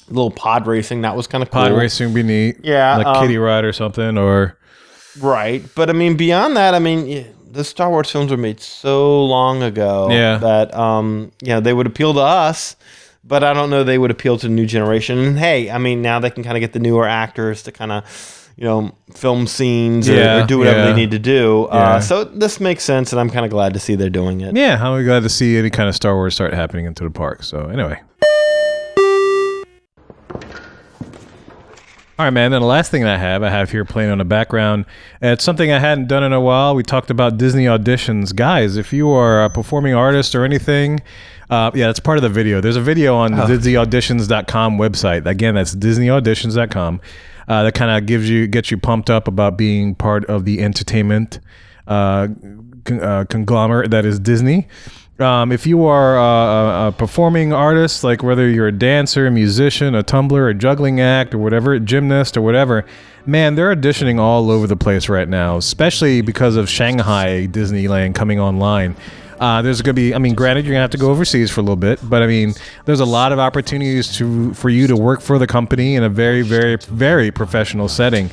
[0.09, 1.63] little pod racing that was kind of cool.
[1.63, 2.57] pod racing would be neat.
[2.63, 4.59] Yeah, like um, Kitty Ride or something, or
[5.21, 5.63] right?
[5.75, 9.25] But I mean, beyond that, I mean, yeah, the Star Wars films were made so
[9.25, 10.39] long ago Yeah.
[10.39, 12.77] that um, you know they would appeal to us.
[13.25, 15.19] But I don't know they would appeal to the new generation.
[15.19, 17.93] And hey, I mean, now they can kind of get the newer actors to kind
[17.93, 20.87] of, you know, film scenes or, Yeah, or do whatever yeah.
[20.87, 21.65] they need to do.
[21.65, 24.57] Uh, so this makes sense, and I'm kind of glad to see they're doing it.
[24.57, 27.43] Yeah, I'm glad to see any kind of Star Wars start happening into the park.
[27.43, 28.01] So anyway.
[32.19, 32.51] All right, man.
[32.51, 34.87] Then the last thing I have, I have here playing on the background.
[35.23, 36.75] It's something I hadn't done in a while.
[36.75, 38.77] We talked about Disney auditions, guys.
[38.77, 40.99] If you are a performing artist or anything,
[41.49, 42.61] uh, yeah, that's part of the video.
[42.61, 45.27] There's a video on the DisneyAuditions.com website.
[45.27, 47.01] Again, that's DisneyAuditions.com.
[47.47, 50.61] Uh, that kind of gives you gets you pumped up about being part of the
[50.61, 51.39] entertainment
[51.87, 52.27] uh,
[52.85, 54.67] con- uh, conglomerate that is Disney.
[55.21, 59.97] Um, if you are a, a performing artist, like whether you're a dancer, a musician,
[59.97, 62.85] a tumbler, a juggling act, or whatever, a gymnast, or whatever,
[63.27, 68.39] man, they're auditioning all over the place right now, especially because of Shanghai Disneyland coming
[68.39, 68.95] online.
[69.41, 71.51] Uh, there's going to be, I mean, granted, you're going to have to go overseas
[71.51, 72.55] for a little bit, but I mean,
[72.85, 76.09] there's a lot of opportunities to for you to work for the company in a
[76.09, 78.31] very, very, very professional setting.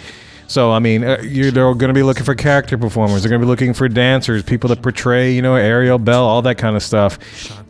[0.47, 3.23] So I mean, uh, you're, they're going to be looking for character performers.
[3.23, 6.41] They're going to be looking for dancers, people that portray, you know, Ariel, Belle, all
[6.43, 7.17] that kind of stuff.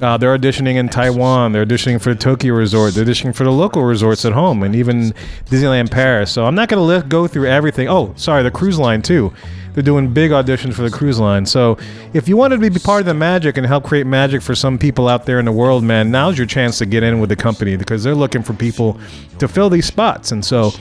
[0.02, 1.52] Uh, they're auditioning in Taiwan.
[1.52, 2.94] They're auditioning for the Tokyo Resort.
[2.94, 5.14] They're auditioning for the local resorts at home, and even
[5.46, 6.32] Disneyland Paris.
[6.32, 7.88] So I'm not going to go through everything.
[7.88, 9.34] Oh, sorry, the cruise line too.
[9.76, 11.46] They're doing big auditions for the cruise line.
[11.46, 11.78] So
[12.14, 14.78] if you wanted to be part of the magic and help create magic for some
[14.78, 17.36] people out there in the world, man, now's your chance to get in with the
[17.36, 18.98] company because they're looking for people
[19.38, 20.32] to fill these spots.
[20.32, 20.72] And so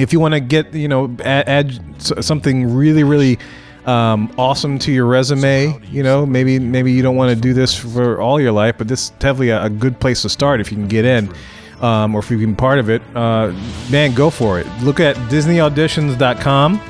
[0.00, 3.38] if you want to get you know add, add something really really
[3.86, 7.74] um, awesome to your resume you know maybe maybe you don't want to do this
[7.74, 10.70] for all your life but this is definitely a, a good place to start if
[10.70, 11.32] you can get in
[11.80, 13.52] um, or if you can be part of it uh,
[13.90, 14.66] man go for it.
[14.82, 16.80] Look at disneyauditions.com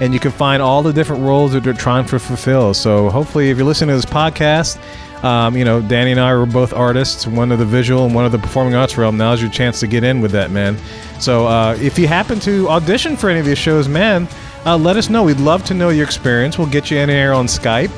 [0.00, 2.72] and you can find all the different roles that they're trying to fulfill.
[2.72, 4.80] So hopefully if you're listening to this podcast
[5.22, 8.24] um, you know, Danny and I were both artists, one of the visual and one
[8.24, 9.16] of the performing arts realm.
[9.16, 10.78] Now's your chance to get in with that, man.
[11.20, 14.28] So uh, if you happen to audition for any of these shows, man,
[14.64, 15.24] uh, let us know.
[15.24, 16.58] We'd love to know your experience.
[16.58, 17.90] We'll get you in air on Skype.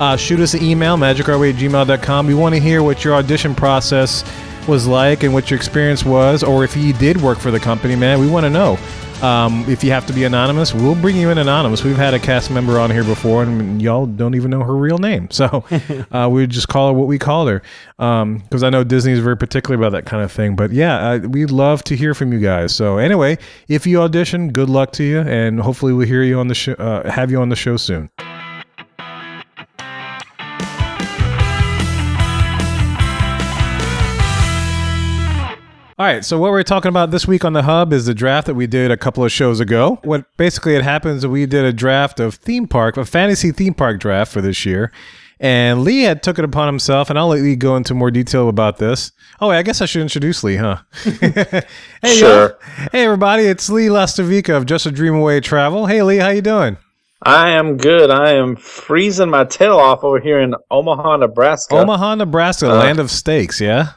[0.00, 2.26] Uh, shoot us an email, magicourway at gmail.com.
[2.26, 4.24] We want to hear what your audition process
[4.66, 7.96] was like and what your experience was, or if you did work for the company,
[7.96, 8.78] man, we want to know.
[9.22, 11.84] Um, if you have to be anonymous, we'll bring you in anonymous.
[11.84, 14.98] We've had a cast member on here before, and y'all don't even know her real
[14.98, 15.64] name, so
[16.10, 17.62] uh, we would just call her what we call her.
[17.96, 20.56] Because I know Disney is very particular about that kind of thing.
[20.56, 22.74] But yeah, uh, we'd love to hear from you guys.
[22.74, 26.48] So anyway, if you audition, good luck to you, and hopefully we'll hear you on
[26.48, 28.10] the show, uh, have you on the show soon.
[35.98, 38.46] All right, so what we're talking about this week on the Hub is the draft
[38.46, 39.98] that we did a couple of shows ago.
[40.04, 43.74] What basically it happens is we did a draft of theme park, a fantasy theme
[43.74, 44.90] park draft for this year,
[45.38, 48.48] and Lee had took it upon himself, and I'll let Lee go into more detail
[48.48, 49.12] about this.
[49.38, 50.78] Oh, wait, I guess I should introduce Lee, huh?
[51.04, 51.62] hey,
[52.06, 52.58] Sure.
[52.90, 55.86] Hey, everybody, it's Lee Lastavica of Just a Dream Away Travel.
[55.86, 56.78] Hey, Lee, how you doing?
[57.24, 58.10] I am good.
[58.10, 61.76] I am freezing my tail off over here in Omaha, Nebraska.
[61.76, 63.90] Omaha, Nebraska, uh, land of steaks, yeah.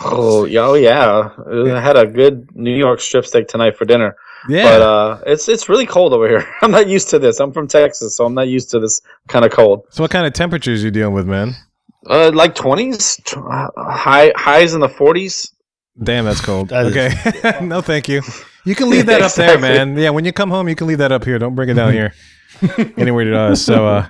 [0.00, 1.30] Oh, yeah, oh yeah.
[1.76, 4.16] I had a good New York strip steak tonight for dinner.
[4.48, 4.64] Yeah.
[4.64, 6.46] But uh, it's it's really cold over here.
[6.62, 7.40] I'm not used to this.
[7.40, 9.84] I'm from Texas, so I'm not used to this kind of cold.
[9.90, 11.54] so, what kind of temperatures you dealing with, man?
[12.08, 13.36] Uh, like 20s, t-
[13.76, 15.50] high highs in the 40s.
[16.02, 16.68] Damn, that's cold.
[16.68, 17.60] That is- okay.
[17.64, 18.22] no, thank you.
[18.64, 19.96] You can leave that up there, man.
[19.98, 21.38] Yeah, when you come home, you can leave that up here.
[21.38, 22.14] Don't bring it down here
[22.96, 23.62] anywhere to us.
[23.62, 24.08] So, uh,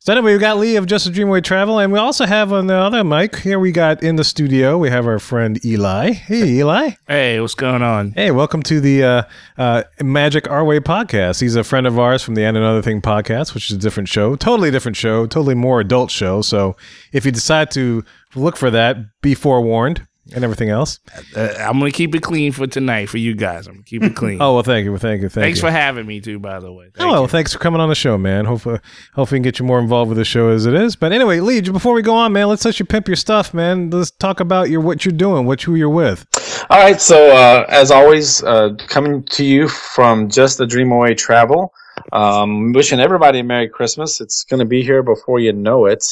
[0.00, 2.52] so anyway, we've got Lee of Just a Dream Away Travel, and we also have
[2.52, 3.58] on the other mic here.
[3.58, 4.78] We got in the studio.
[4.78, 6.12] We have our friend Eli.
[6.12, 6.90] Hey, Eli.
[7.06, 8.12] Hey, what's going on?
[8.12, 9.22] Hey, welcome to the uh,
[9.58, 11.40] uh, Magic Our Way podcast.
[11.40, 14.08] He's a friend of ours from the And Another Thing podcast, which is a different
[14.08, 16.42] show, totally different show, totally more adult show.
[16.42, 16.76] So
[17.12, 20.98] if you decide to look for that, be forewarned and everything else.
[21.36, 23.66] Uh, I'm gonna keep it clean for tonight for you guys.
[23.66, 24.38] I'm gonna keep it clean.
[24.40, 25.66] Oh well, thank you, well, thank you, thank Thanks you.
[25.66, 26.90] for having me too, by the way.
[26.98, 27.28] Oh, well, you.
[27.28, 28.44] thanks for coming on the show, man.
[28.44, 28.80] Hopefully,
[29.14, 30.96] hopefully, we can get you more involved with the show as it is.
[30.96, 33.90] But anyway, Lee, before we go on, man, let's let you pimp your stuff, man.
[33.90, 36.26] Let's talk about your what you're doing, what who you're with.
[36.70, 41.14] All right, so uh, as always, uh, coming to you from Just a Dream Away
[41.14, 41.72] Travel.
[42.12, 44.20] Um, wishing everybody a Merry Christmas.
[44.20, 46.04] It's going to be here before you know it.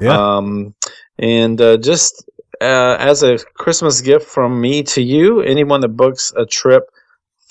[0.00, 0.36] Yeah.
[0.36, 0.74] Um,
[1.18, 2.28] and uh, just
[2.62, 6.84] uh, as a Christmas gift from me to you, anyone that books a trip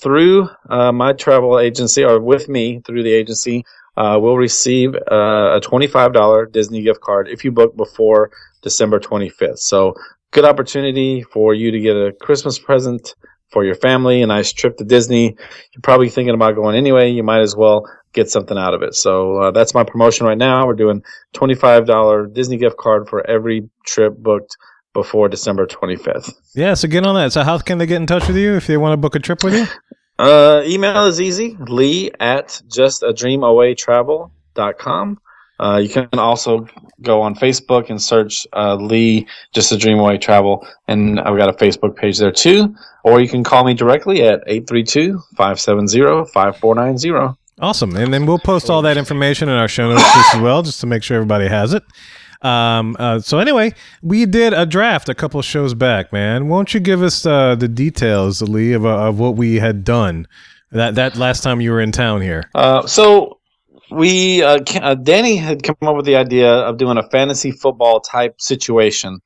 [0.00, 3.64] through uh, my travel agency or with me through the agency
[3.96, 8.30] uh, will receive uh, a $25 Disney gift card if you book before
[8.62, 9.58] December 25th.
[9.58, 9.94] So,
[10.30, 13.14] good opportunity for you to get a Christmas present
[13.50, 15.26] for your family, a nice trip to Disney.
[15.26, 17.10] You're probably thinking about going anyway.
[17.10, 18.94] You might as well get something out of it.
[18.94, 20.66] So uh, that's my promotion right now.
[20.66, 21.02] We're doing
[21.34, 24.56] $25 Disney gift card for every trip booked
[24.92, 26.34] before December 25th.
[26.54, 27.32] Yeah, so get on that.
[27.32, 29.18] So how can they get in touch with you if they want to book a
[29.18, 29.66] trip with you?
[30.18, 31.56] Uh, email is easy.
[31.68, 35.20] Lee at justadreamawaytravel.com.
[35.60, 36.66] Uh, you can also
[37.02, 41.48] go on Facebook and search uh, Lee Just a Dream Away Travel, and I've got
[41.48, 42.74] a Facebook page there too.
[43.04, 47.36] Or you can call me directly at 832-570-5490.
[47.60, 47.94] Awesome.
[47.96, 50.02] And then we'll post all that information in our show notes
[50.34, 51.82] as well, just to make sure everybody has it.
[52.42, 56.48] Um, uh, so anyway, we did a draft a couple shows back, man.
[56.48, 60.26] Won't you give us uh, the details, Lee, of, uh, of what we had done
[60.72, 62.50] that that last time you were in town here?
[62.54, 63.38] Uh, so
[63.90, 68.00] we uh, uh, Danny had come up with the idea of doing a fantasy football
[68.00, 69.20] type situation,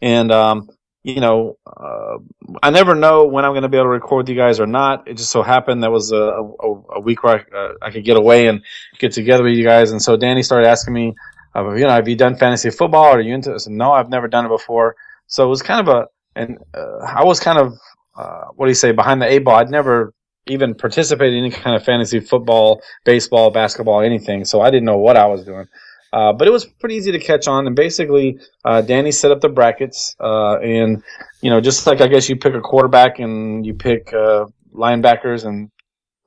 [0.00, 0.68] and um,
[1.02, 2.18] you know, uh,
[2.62, 5.08] I never know when I'm going to be able to record you guys or not.
[5.08, 8.04] It just so happened that was a, a, a week where I, uh, I could
[8.04, 8.62] get away and
[8.98, 11.14] get together with you guys, and so Danny started asking me,
[11.54, 13.04] uh, you know, have you done fantasy football?
[13.04, 13.52] Are you into?
[13.52, 14.96] I said, no, I've never done it before.
[15.26, 17.74] So it was kind of a, and uh, I was kind of,
[18.16, 19.56] uh, what do you say, behind the eight ball.
[19.56, 20.12] I'd never
[20.46, 24.44] even participated in any kind of fantasy football, baseball, basketball, anything.
[24.44, 25.66] So I didn't know what I was doing.
[26.12, 27.66] Uh, but it was pretty easy to catch on.
[27.66, 30.16] And basically, uh, Danny set up the brackets.
[30.18, 31.02] Uh, and,
[31.40, 35.44] you know, just like I guess you pick a quarterback and you pick uh, linebackers
[35.44, 35.70] and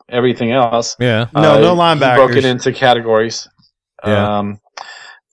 [0.08, 0.96] everything else.
[1.00, 1.28] Yeah.
[1.34, 3.50] No, no he broke it into categories.
[4.06, 4.40] Yeah.
[4.40, 4.60] Um,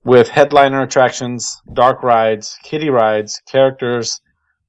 [0.05, 4.21] with headliner attractions, dark rides, kiddie rides, characters,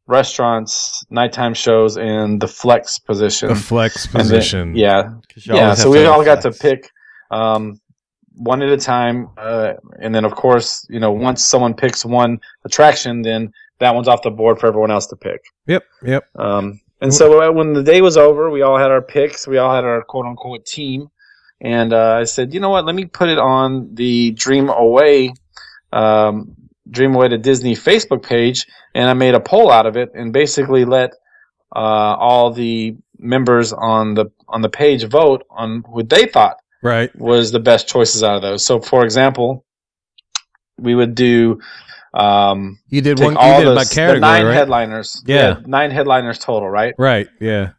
[0.08, 3.50] restaurants, nighttime shows, and the flex position.
[3.50, 4.76] The flex And then- position.
[4.76, 5.74] yeah, 'Cause yeah.
[5.74, 6.89] So we to all got to pick
[7.32, 7.80] um,
[8.36, 12.39] one at a time, uh, and then of course, you know, once someone picks one
[12.65, 15.41] attraction, then that one's off the board for everyone else to pick.
[15.67, 15.84] Yep.
[16.04, 16.24] Yep.
[16.36, 19.48] Um, and so uh, when the day was over, we all had our picks.
[19.48, 21.10] We all had our quote unquote team.
[21.63, 22.86] And uh, I said, you know what?
[22.86, 25.34] Let me put it on the Dream Away,
[25.93, 26.56] um,
[26.89, 28.65] Dream Away to Disney Facebook page.
[28.95, 31.12] And I made a poll out of it and basically let
[31.76, 37.15] uh, all the members on the on the page vote on what they thought Right.
[37.15, 38.65] was the best choices out of those.
[38.65, 39.63] So, for example,
[40.80, 41.62] we would do
[42.13, 43.38] um, You did one.
[43.38, 44.54] all You did the, by the nine right?
[44.54, 45.24] headliners.
[45.26, 45.60] Yeah.
[45.65, 46.95] nine headliners total, right?
[46.97, 47.28] Right.
[47.39, 47.69] Yeah.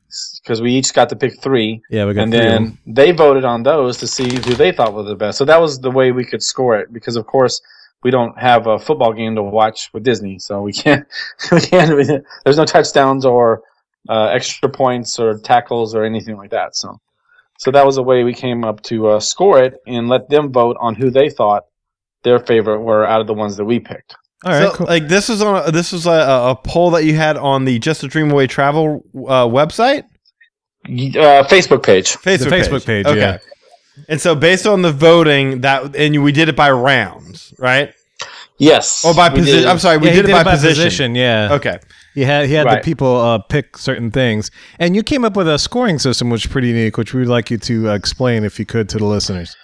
[0.43, 2.05] Because we each got to pick three, Yeah.
[2.07, 5.15] We got and then they voted on those to see who they thought was the
[5.15, 5.39] best.
[5.39, 6.93] So that was the way we could score it.
[6.93, 7.61] Because of course
[8.03, 11.07] we don't have a football game to watch with Disney, so we can't.
[11.53, 11.97] We can't.
[11.97, 12.05] We,
[12.45, 13.63] there's no touchdowns or
[14.09, 16.77] uh, extra points or tackles or anything like that.
[16.77, 17.01] So,
[17.59, 20.53] so that was the way we came up to uh, score it and let them
[20.53, 21.65] vote on who they thought
[22.23, 24.17] their favorite were out of the ones that we picked.
[24.45, 24.69] All right.
[24.71, 24.87] so, cool.
[24.87, 27.79] like this was on a, this was a, a poll that you had on the
[27.79, 30.05] Just a Dream Away Travel uh, website,
[30.87, 32.17] Uh, Facebook page.
[32.17, 33.19] Facebook The Facebook page, Okay.
[33.21, 33.39] yeah.
[34.09, 37.93] And so based on the voting that and we did it by rounds, right?
[38.59, 39.05] Yes.
[39.05, 39.69] Or by position.
[39.69, 41.15] I'm sorry, we yeah, he did, it by, position.
[41.15, 41.49] Yeah.
[41.53, 41.79] Okay.
[42.15, 42.83] He had he had Right.
[42.83, 46.45] the people uh, pick certain things, and you came up with a scoring system, which
[46.47, 48.99] is pretty unique, which we would like you to uh, explain, if you could, to
[48.99, 49.57] the listeners.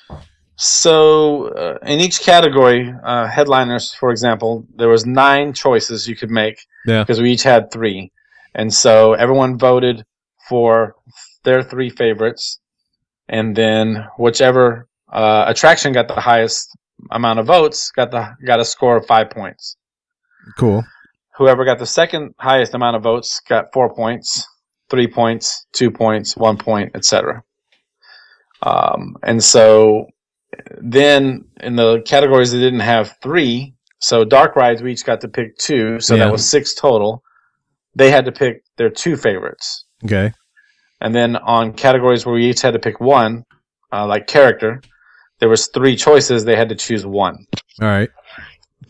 [0.61, 6.31] So uh, in each category, uh, headliners, for example, there was nine choices you could
[6.31, 7.03] make Yeah.
[7.05, 8.11] because we each had three,
[8.57, 10.05] and so everyone voted
[10.49, 10.97] for
[11.45, 12.59] their three favorites,
[13.29, 16.77] and then whichever uh, attraction got the highest
[17.13, 19.77] amount of votes got the got a score of five points.
[20.59, 20.85] Cool.
[21.37, 24.45] Whoever got the second highest amount of votes got four points,
[24.91, 27.45] three points, two points, one point, etc.
[28.61, 30.09] Um, and so
[30.81, 35.29] then in the categories that didn't have three, so dark rides we each got to
[35.29, 36.25] pick two, so Yeah.
[36.25, 37.23] that was six total.
[37.95, 40.33] They had to pick their two favorites, Okay.
[41.01, 43.45] and then on categories where we each had to pick one,
[43.93, 44.81] uh, like character,
[45.41, 46.45] there was three choices.
[46.45, 47.47] They had to choose one.
[47.81, 48.11] All right.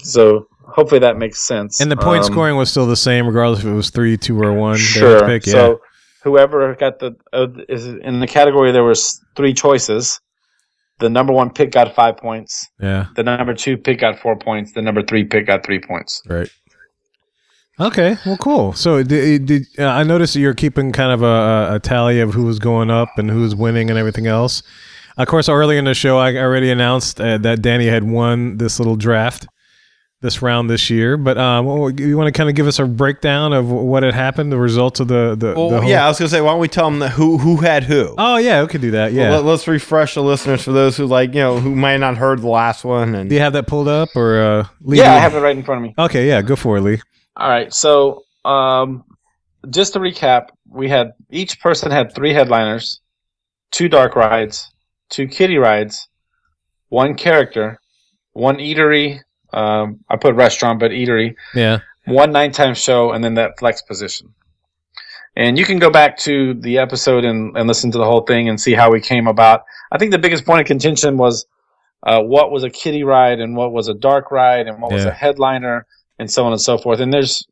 [0.02, 1.80] So hopefully that makes sense.
[1.80, 4.40] And the point Um, scoring was still the same, regardless if it was three, two,
[4.40, 4.74] or one.
[4.74, 5.26] They Sure.
[5.26, 5.52] Pick, yeah.
[5.52, 5.80] So
[6.24, 10.20] whoever got the uh, is in the category there was three choices.
[11.00, 12.66] The number one pick got five points.
[12.80, 13.06] yeah.
[13.14, 14.72] The number two pick got four points.
[14.72, 16.22] The number three pick got three points.
[16.28, 16.50] Right.
[17.80, 18.16] Okay.
[18.26, 18.72] Well, cool.
[18.72, 22.34] So did, did uh, I noticed that you're keeping kind of a, a- tally of
[22.34, 24.62] who was going up and who was winning and everything else?
[25.16, 28.78] Of course, earlier in the show, I already announced uh, that Danny had won this
[28.80, 29.46] little draft
[30.20, 31.16] this round this year.
[31.16, 31.66] But um,
[31.98, 35.01] you want to kind of give us a breakdown of what had happened, the results
[35.01, 36.90] of the the, Well, the whole- yeah, I was gonna say, why don't we tell
[36.90, 38.14] them that who who had who?
[38.18, 39.12] Oh yeah, we could do that.
[39.12, 39.30] Yeah.
[39.30, 42.16] Well, let, us refresh the listeners for those who like you know who might not
[42.16, 43.14] heard the last one.
[43.14, 44.40] And do you have that pulled up or?
[44.40, 45.95] Uh, Lee, Yeah, do I have it right in front of me.
[45.99, 46.26] Okay.
[46.26, 46.42] Yeah.
[46.42, 47.01] Go for it, Lee.
[47.36, 47.72] All right.
[47.72, 49.05] So um,
[49.70, 53.01] just to recap, we had each person had three headliners,
[53.70, 54.68] two dark rides,
[55.11, 56.09] two kiddie rides,
[56.88, 57.78] one character,
[58.32, 59.20] one eatery.
[59.53, 61.34] Um, I put restaurant, but eatery.
[61.55, 61.78] Yeah.
[62.07, 64.34] one nighttime show and then that flex position.
[65.36, 68.49] And you can go back to the episode and, and listen to the whole thing
[68.49, 69.64] and see how we came about.
[69.92, 71.46] I think the biggest point of contention was
[72.03, 75.05] uh, what was a kiddie ride and what was a dark ride and what was
[75.11, 75.86] a headliner
[76.18, 76.99] and so on and so forth.
[77.01, 77.46] And there's,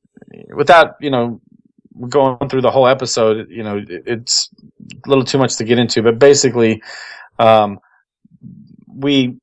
[0.55, 1.41] without, you know,
[2.09, 4.51] going through the whole episode, you know, it- it's
[5.05, 6.83] a little too much to get into, but basically,
[7.39, 7.79] um,
[8.89, 9.37] we,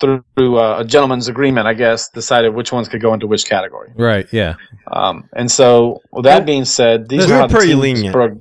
[0.00, 3.44] through, through uh, a gentleman's agreement, I guess, decided which ones could go into which
[3.46, 3.90] category.
[3.96, 4.26] Right.
[4.32, 4.54] Yeah.
[4.92, 7.80] Um, and so, with that being said, these We are were how the pretty teams
[7.82, 8.12] lenient.
[8.12, 8.40] broke-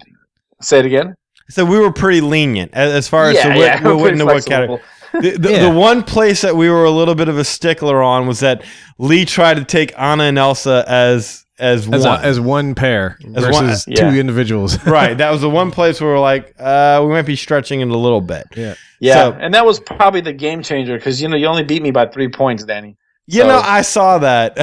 [0.61, 1.15] Say it again.
[1.49, 4.13] So we were pretty lenient as, as far as yeah, to what, yeah, we're went
[4.13, 4.81] into what category.
[5.13, 5.69] The, the, Yeah.
[5.69, 8.63] the one place that we were a little bit of a stickler on was that
[8.97, 12.23] Lee tried to take Anna and Elsa as as, As, a, one.
[12.23, 14.09] as one pair As versus one- yeah.
[14.11, 14.83] two individuals.
[14.85, 15.17] right.
[15.17, 17.97] That was the one place where we're like, uh, we might be stretching it a
[17.97, 18.45] little bit.
[18.55, 18.75] yeah.
[18.99, 21.81] Yeah, So- and that was probably the game changer because you know you only beat
[21.81, 22.95] me by three points, Danny.
[23.27, 24.55] You So- know, I saw that.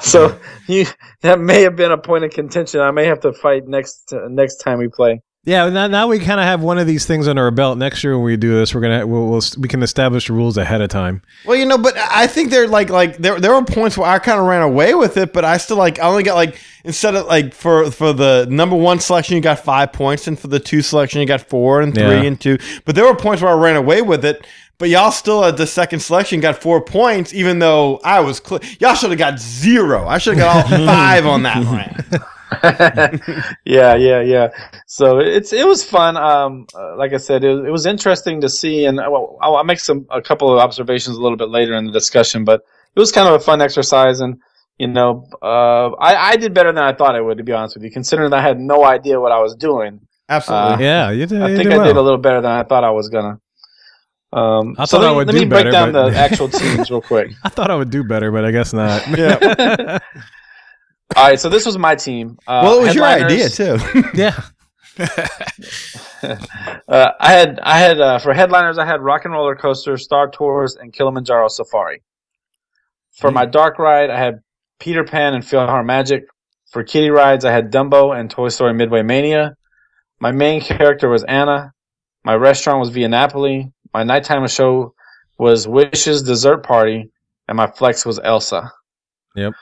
[0.02, 0.86] so you
[1.22, 2.80] that may have been a point of contention.
[2.80, 5.20] I may have to fight next uh, next time we play.
[5.44, 7.78] Yeah, now, now we kind of have one of these things under our belt.
[7.78, 10.82] Next year when we do this, we're gonna we'll, we'll we can establish rules ahead
[10.82, 11.22] of time.
[11.46, 14.18] well, you know, but I think there like like there there were points where I
[14.18, 17.14] kind of ran away with it, but I still like I only got like instead
[17.14, 20.60] of like for for the number one selection you got five points, and for the
[20.60, 22.22] two selection you got four and three Yeah.
[22.22, 22.58] and two.
[22.84, 24.46] But there were points where I ran away with it.
[24.76, 28.60] But y'all still at the second selection got four points, even though I was cl-
[28.78, 30.06] y'all should have got zero.
[30.06, 32.24] I should have got all five on that round.
[33.64, 34.48] yeah, yeah, yeah.
[34.86, 36.16] So it's it was fun.
[36.16, 39.80] Um, uh, like I said, it, it was interesting to see, and I'll, I'll make
[39.80, 42.44] some a couple of observations a little bit later in the discussion.
[42.44, 42.62] But
[42.94, 44.40] it was kind of a fun exercise, and
[44.78, 47.76] you know, uh, I I did better than I thought I would, to be honest
[47.76, 50.00] with you, considering I had no idea what I was doing.
[50.28, 50.84] Absolutely.
[50.84, 51.42] Yeah, you did.
[51.42, 53.40] I you think did I did a little better than I thought I was gonna.
[54.32, 56.10] Um, I so thought let I me, would let do me break better, down but-
[56.10, 57.32] the actual teams real quick.
[57.42, 59.06] I thought I would do better, but I guess not.
[59.08, 59.98] Yeah.
[61.16, 62.38] All right, so this was my team.
[62.46, 63.78] Uh, well, it was your idea too.
[64.14, 64.40] yeah.
[66.88, 70.30] Uh, I had I had uh, for headliners I had Rock and Roller Coaster, Star
[70.30, 72.02] Tours, and Kilimanjaro Safari.
[73.12, 74.40] For my dark ride, I had
[74.78, 76.22] Peter Pan and PhilharMagic.
[76.70, 79.56] For kiddie rides, I had Dumbo and Toy Story Midway Mania.
[80.20, 81.72] My main character was Anna.
[82.24, 83.72] My restaurant was Via Napoli.
[83.92, 84.94] My nighttime show
[85.38, 87.10] was Wishes Dessert Party,
[87.48, 88.72] and my flex was Elsa.
[89.34, 89.52] Yep.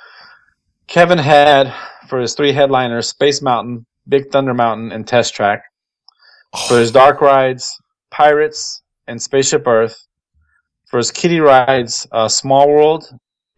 [0.89, 1.73] Kevin had
[2.09, 5.63] for his three headliners Space Mountain, Big Thunder Mountain, and Test Track.
[6.67, 7.71] For his dark rides,
[8.11, 10.07] Pirates and Spaceship Earth.
[10.91, 13.05] For his kiddie rides, uh, Small World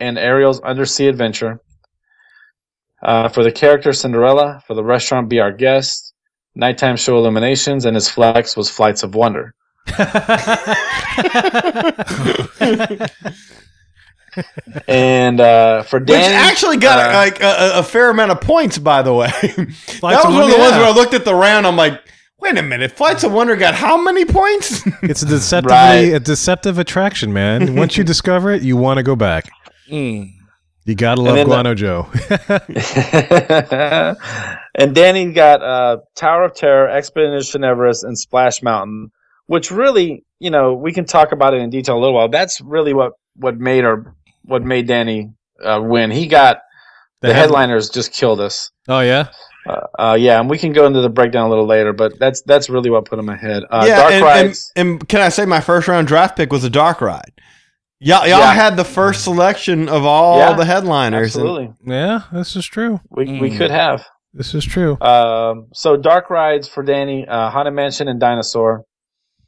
[0.00, 1.60] and Ariel's Undersea Adventure.
[3.02, 6.12] Uh, for the character Cinderella, for the restaurant Be Our Guest,
[6.56, 9.54] nighttime show Illuminations, and his flex was Flights of Wonder.
[14.88, 19.02] And uh, for Which actually got uh, like a, a fair amount of points, by
[19.02, 19.26] the way.
[19.42, 21.66] that was one of the Wonder, ones where I looked at the round.
[21.66, 22.00] I'm like,
[22.38, 24.82] wait a minute, Flights of Wonder got how many points?
[25.02, 26.12] It's a deceptively Right.
[26.14, 27.74] a deceptive attraction, man.
[27.82, 29.50] Once you discover it, you want to go back.
[29.90, 30.32] Mm.
[30.86, 32.08] You gotta love then the- Guano Joe.
[34.74, 39.10] and Danny got uh, Tower of Terror, Expedition Everest, and Splash Mountain,
[39.46, 42.28] which really, you know, we can talk about it in detail a little while.
[42.28, 44.14] That's really what what made or
[44.50, 45.32] what made Danny
[45.64, 46.10] uh, win.
[46.10, 46.58] He got
[47.20, 48.70] the, The head- headliners just killed us.
[48.88, 49.28] oh yeah,
[49.66, 52.42] Uh, uh, yeah, and we can go into the breakdown a little later, but that's
[52.42, 53.62] that's really what put him ahead.
[53.70, 54.72] Uh, yeah, Dark and, and, Rides.
[54.76, 57.32] and can I say my first round draft pick was a Dark Ride.
[58.02, 58.54] Y'all, y'all Yeah.
[58.54, 61.36] had the first selection of all Yeah, the headliners.
[61.36, 62.20] and- Absolutely, yeah.
[62.32, 63.00] This is true.
[63.10, 63.58] we we Mm.
[63.58, 64.06] could have.
[64.32, 64.98] This is true.
[65.02, 68.84] Um, so dark rides for Danny, uh, Haunted Mansion and Dinosaur.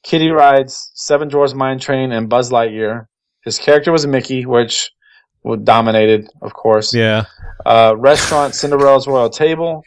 [0.03, 3.07] Kitty rides, Seven Dwarfs Mine Train and Buzz Lightyear.
[3.45, 4.91] His character was Mickey, which
[5.65, 6.95] dominated, of course.
[6.95, 7.25] Yeah.
[7.67, 9.85] Uh, restaurant Cinderella's Royal Table.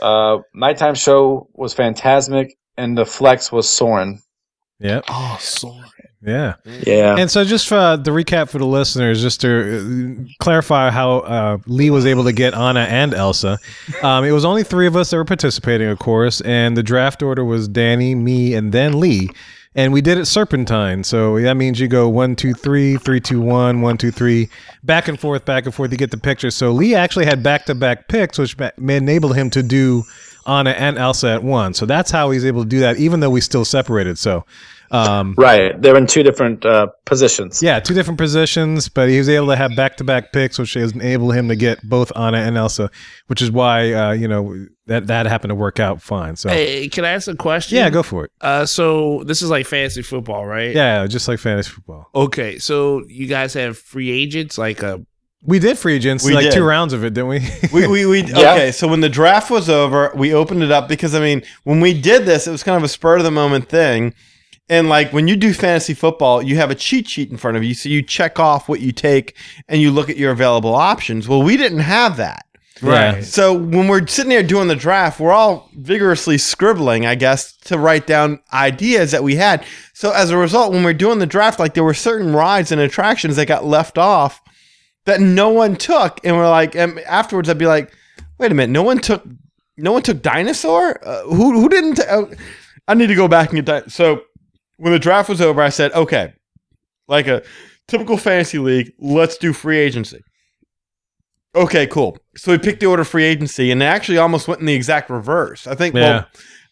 [0.00, 4.20] Uh, nighttime show was Fantasmic, and the flex was Soarin'.
[4.78, 5.04] Yep.
[5.08, 5.88] Oh, sorry.
[6.22, 6.54] Yeah.
[6.86, 7.16] Yeah.
[7.16, 11.20] And so, just for uh, the recap for the listeners, just to uh, clarify how
[11.20, 13.58] uh, Lee was able to get Anna and Elsa,
[14.02, 17.22] um, it was only three of us that were participating, of course, and the draft
[17.22, 19.30] order was Danny, me, and then Lee.
[19.76, 21.04] And we did it serpentine.
[21.04, 24.48] So that means you go one, two, three, three, two, one, one, two, three,
[24.82, 25.92] back and forth, back and forth.
[25.92, 26.50] You get the picture.
[26.50, 30.04] So Lee actually had back to back picks, which enabled him to do
[30.46, 31.78] Anna and Elsa at once.
[31.78, 34.16] So that's how he's able to do that, even though we still separated.
[34.16, 34.46] So,
[34.90, 35.80] um, right.
[35.80, 37.62] They're in two different uh, positions.
[37.62, 40.74] yeah, two different positions, but he was able to have back to back picks, which
[40.74, 42.90] has enabled him to get both Anna and Elsa,
[43.26, 46.36] which is why uh, you know that that happened to work out fine.
[46.36, 47.76] So Hey, can I ask a question?
[47.76, 48.30] yeah, go for it.
[48.40, 50.74] Uh, so this is like fantasy football, right?
[50.74, 52.08] Yeah, just like fantasy football.
[52.14, 55.04] Okay, so you guys have free agents, like a
[55.42, 56.52] We did free agents, We like did.
[56.52, 57.40] two rounds of it, didn't we?
[57.72, 58.52] we, we, we Yeah.
[58.54, 58.72] okay.
[58.72, 61.92] So when the draft was over, we opened it up because I mean, when we
[62.00, 64.14] did this, it was kind of a spur of the moment thing.
[64.68, 67.62] And like when you do fantasy football, you have a cheat sheet in front of
[67.62, 69.36] you, so you check off what you take
[69.68, 71.28] and you look at your available options.
[71.28, 72.46] Well, we didn't have that.
[72.82, 73.24] Right.
[73.24, 77.78] So when we're sitting there doing the draft, we're all vigorously scribbling, I guess, to
[77.78, 79.64] write down ideas that we had.
[79.94, 82.80] So as a result, when we're doing the draft, like there were certain rides and
[82.80, 84.42] attractions that got left off
[85.06, 87.92] that no one took, and we're like, and afterwards, I'd be like,
[88.38, 89.24] wait a minute, no one took,
[89.76, 90.98] no one took dinosaur.
[91.06, 91.94] Uh, who who didn't?
[91.94, 92.30] ta- oh,
[92.88, 93.92] I need to go back and get that.
[93.92, 94.22] So
[94.76, 96.34] when the draft was over, I said, okay,
[97.08, 97.42] like a
[97.88, 100.20] typical fantasy league, let's do free agency.
[101.54, 102.18] Okay, cool.
[102.36, 105.08] So we picked the order free agency, and it actually almost went in the exact
[105.08, 105.66] reverse.
[105.66, 105.94] I think.
[105.94, 106.00] Yeah.
[106.00, 106.26] Well,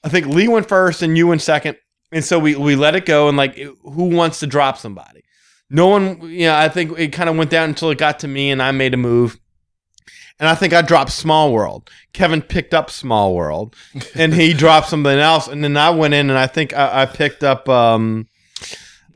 [0.05, 1.79] I think Lee went first, and you went second,
[2.13, 5.23] and so we we let it go, and like, who wants to drop somebody?
[5.71, 6.21] No one.
[6.21, 8.63] You know, I think it kind of went down until it got to me, and
[8.63, 9.39] I made a move.
[10.41, 11.91] And I think I dropped Small World.
[12.13, 13.77] Kevin picked up Small World,
[14.15, 15.47] and he dropped something else.
[15.47, 17.69] And then I went in, and I think I, I picked up.
[17.69, 18.29] Um,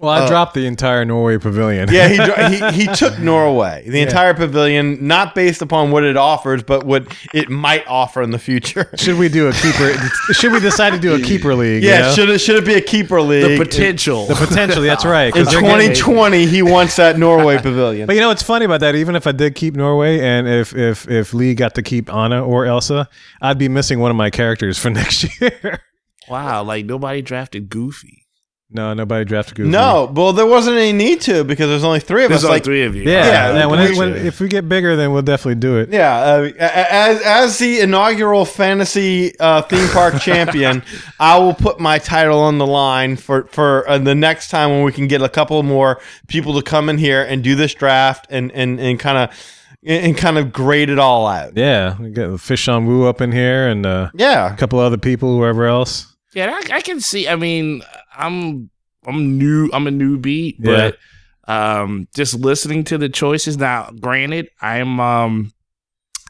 [0.00, 1.88] Well, I Uh, dropped the entire Norway pavilion.
[1.90, 2.06] yeah,
[2.48, 6.84] he, he he took Norway, the entire pavilion, not based upon what it offers, but
[6.84, 8.88] what it might offer in the future.
[8.96, 9.92] should we do a keeper?
[10.32, 11.82] should we decide to do a keeper league?
[11.82, 12.12] you Yeah, know?
[12.14, 13.42] should it should it be a keeper league?
[13.42, 13.58] The league?
[13.58, 14.26] potential.
[14.26, 14.82] the potential.
[14.82, 15.34] That's right.
[15.34, 18.06] In 2020, he wants that Norway pavilion.
[18.06, 18.94] But you know what's funny about that?
[18.94, 22.44] Even if I did keep Norway, and if if if Lee got to keep Anna
[22.44, 23.08] or Elsa,
[23.42, 25.80] I'd be missing one of my characters for next year.
[26.28, 28.26] wow, like nobody drafted Goofy.
[28.70, 29.70] No, nobody drafted Goofy.
[29.70, 32.44] No, well, there wasn't any need to because there's only three of There's us.
[32.44, 33.04] only Like, three of you.
[33.04, 33.66] Yeah, Yeah, yeah.
[33.66, 35.88] when, it, when if we get bigger, then we'll definitely do it.
[35.90, 40.82] yeah, uh, as as the inaugural fantasy uh, theme park champion,
[41.18, 44.82] I will put my title on the line for for uh, the next time when
[44.82, 48.26] we can get a couple more people to come in here and do this draft
[48.28, 49.54] and and and kind of
[49.84, 51.56] and kind of grade it all out.
[51.56, 54.98] Yeah, we got Fish on Woo up in here, and uh, Yeah, a couple other
[54.98, 56.14] people, whoever else.
[56.34, 57.26] Yeah, I, I can see.
[57.26, 57.82] I mean,
[58.18, 58.70] I'm
[59.06, 59.70] I'm new.
[59.72, 60.90] I'm a newbie, Yeah.
[61.46, 63.56] but um, just listening to the choices.
[63.56, 65.52] Now, granted, I'm um,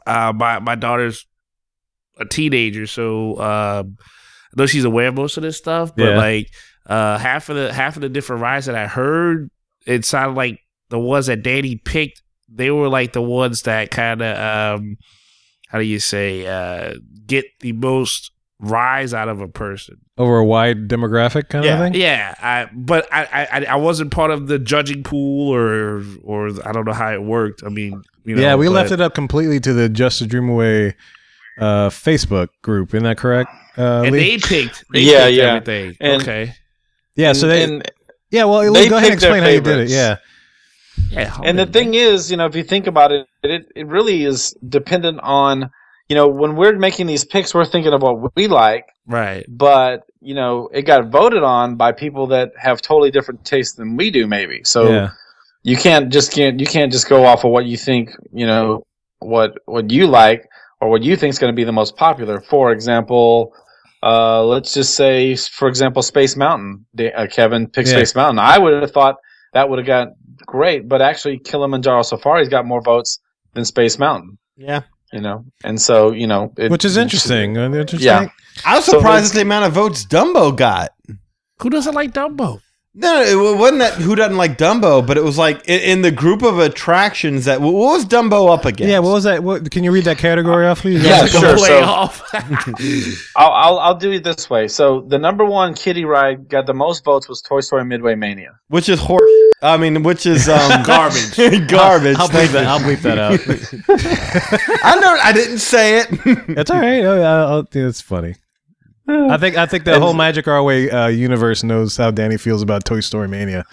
[0.07, 1.27] uh, my my daughter's
[2.19, 5.95] a teenager, so uh, I know she's aware of most of this stuff.
[5.97, 6.17] But Yeah.
[6.17, 6.51] like
[6.87, 9.51] uh, half of the half of the different rides that I heard,
[9.87, 10.61] it sounded like
[10.91, 12.23] the ones that Danny picked.
[12.51, 14.97] They were like the ones that kind of um,
[15.69, 16.95] how do you say uh,
[17.27, 18.31] get the most
[18.61, 19.97] rise out of a person.
[20.17, 21.75] Over a wide demographic kind Yeah.
[21.75, 22.01] of thing.
[22.01, 26.73] Yeah, I, but I, I I wasn't part of the judging pool or or I
[26.73, 27.63] don't know how it worked.
[27.65, 30.27] I mean, you know, yeah, we but- left it up completely to the Just a
[30.27, 30.97] Dream Away
[31.61, 32.91] uh, Facebook group.
[32.95, 33.51] Isn't that correct?
[33.77, 34.37] Uh, and Lee?
[34.37, 34.85] they picked.
[34.93, 35.45] They Yeah, picked yeah.
[35.55, 35.97] Everything.
[36.01, 36.55] And- okay.
[37.15, 37.63] yeah, so they.
[37.65, 37.91] and,
[38.31, 39.89] yeah, well, Lee, they go ahead and explain how you did it.
[39.89, 40.17] Yeah.
[41.11, 41.37] Yeah.
[41.45, 44.55] and the thing is, you know, if you think about it, it it really is
[44.69, 45.71] dependent on,
[46.09, 49.45] you know, when we're making these picks, we're thinking of what we like, right?
[49.49, 53.97] but you know, it got voted on by people that have totally different tastes than
[53.97, 54.63] we do, maybe.
[54.65, 55.11] So yeah.
[55.63, 58.85] you can't just can't you can't just go off of what you think, you know,
[59.19, 60.49] what what you like
[60.81, 62.41] or what you think is going to be the most popular.
[62.41, 63.55] For example.
[64.01, 66.87] Uh, let's just say, for example, Space Mountain.
[66.97, 67.97] Uh, Kevin picked Yeah.
[67.97, 68.39] Space Mountain.
[68.39, 69.17] I would have thought
[69.55, 70.09] that would have got
[70.47, 73.19] great, but actually Kilimanjaro Safari's got more votes
[73.55, 74.39] than Space Mountain.
[74.57, 74.83] yeah.
[75.13, 77.57] You know, and so you know, it, Which is interesting.
[77.57, 78.01] Interesting.
[78.01, 78.29] Yeah.
[78.67, 80.91] I was So surprised let's- at the amount of votes Dumbo got.
[81.61, 82.61] Who doesn't like Dumbo?
[82.95, 86.11] No, it wasn't that who doesn't like Dumbo, but it was like in, in the
[86.11, 88.91] group of attractions that what was Dumbo up against?
[88.91, 89.45] Yeah, what was that?
[89.45, 91.05] What, can you read that category off, please?
[91.05, 93.31] Yeah, Like sure, so- playoff.
[93.37, 94.67] I'll, I'll I'll do it this way.
[94.69, 98.59] So the number one kiddie ride got the most votes was Toy Story Midway Mania.
[98.69, 99.23] which is horse.
[99.61, 101.37] I mean, which is um, Garbage.
[101.69, 102.17] garbage.
[102.17, 102.65] I'll bleep that.
[102.67, 103.41] I'll bleep that out.
[104.85, 105.19] I know.
[105.23, 106.07] I didn't say it.
[106.57, 107.05] It's all right.
[107.05, 108.37] Oh, I'll, I'll, it's funny.
[109.09, 112.63] I think I think the whole Magic Our Way uh, universe knows how Danny feels
[112.63, 113.65] about Toy Story Mania.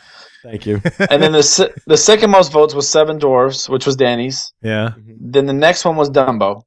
[0.44, 0.76] Thank you.
[1.10, 4.54] and then the the second most votes was Seven Dwarfs, which was Danny's.
[4.62, 4.94] Yeah.
[5.06, 6.64] Then the next one was Dumbo.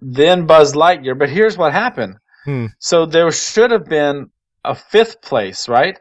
[0.00, 1.18] Then Buzz Lightyear.
[1.18, 2.16] But here's what happened.
[2.44, 2.66] Hmm.
[2.78, 4.30] So there should have been
[4.64, 5.98] a fifth place, right?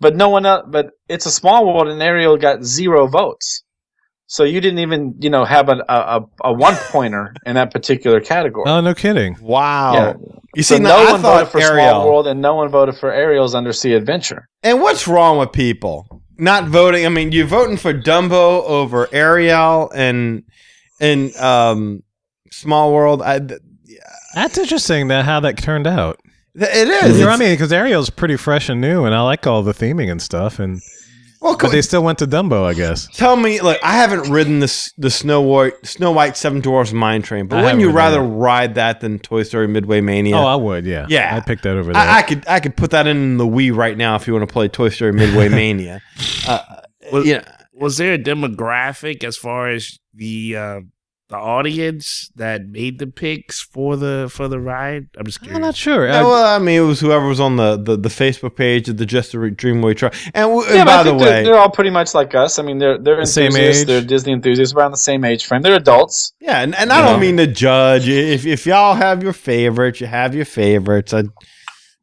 [0.00, 0.64] But no one else.
[0.68, 3.64] But it's a small world, and Ariel got zero votes.
[4.30, 8.20] So you didn't even, you know, have a a, a one pointer in that particular
[8.20, 8.68] category.
[8.68, 9.36] Oh, no kidding.
[9.40, 9.94] Wow.
[9.94, 10.12] Yeah.
[10.54, 11.74] You see, so now no I one thought voted for Ariel.
[11.74, 12.06] Small Ariel.
[12.12, 14.48] World, and no one voted for Ariel's Undersea Adventure.
[14.62, 17.06] And what's wrong with people not voting?
[17.06, 20.42] I mean, you're voting for Dumbo over Ariel and
[21.00, 22.02] and um,
[22.50, 23.22] Small World.
[23.22, 23.60] I, th-
[24.34, 26.20] That's interesting that how that turned out.
[26.60, 27.52] It You know what I It's- mean?
[27.52, 30.58] Because Ariel's pretty fresh and new, and I like all the theming and stuff.
[30.58, 30.80] And
[31.40, 33.06] Well, but they still went to Dumbo, I guess.
[33.14, 37.22] Tell me, like I haven't ridden this the Snow White Snow White Seven Dwarfs Mine
[37.22, 40.36] Train, but I wouldn't you rather ridden ride that than Toy Story Midway Mania?
[40.36, 41.06] Oh, I would, yeah.
[41.08, 41.36] Yeah.
[41.36, 42.02] I'd pick that over there.
[42.02, 44.48] I, I could I could put that in the Wii right now if you want
[44.48, 46.00] to play Toy Story Midway Mania.
[46.46, 46.58] Uh,
[47.12, 47.42] Well- you know,
[47.72, 50.80] Was there a demographic as far as the uh,
[51.28, 55.08] the audience that made the picks for the for the ride?
[55.18, 55.56] I'm just curious.
[55.56, 56.06] I'm not sure.
[56.06, 58.88] yeah, I- well, I mean, it was whoever was on the, the, the Facebook page
[58.88, 60.14] of the Just a Dream Away Truck.
[60.34, 62.58] And, w- Yeah, and by the think they're, way, they're all pretty much like us.
[62.58, 63.84] I mean, they're they're The same age?
[63.86, 65.62] They're Disney enthusiasts, around the same age frame.
[65.62, 66.32] They're adults.
[66.40, 67.20] yeah, and, and I You don't know?
[67.26, 68.08] mean to judge.
[68.08, 71.12] If if y'all have your favorites, you have your favorites.
[71.12, 71.24] I,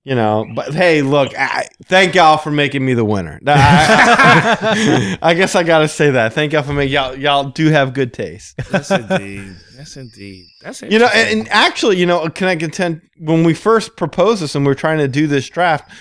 [0.05, 3.39] you know, but hey, look, I, thank y'all for making me the winner.
[3.47, 6.33] I, I guess I gotta say that.
[6.33, 8.53] Thank y'all for making y'all y'all do have good taste.
[8.71, 9.55] Yes, indeed.
[9.75, 10.45] Yes, indeed.
[10.61, 14.43] That's You know, and, and actually, you know, can I contend when we first proposed
[14.43, 15.91] this and we are trying to do this draft,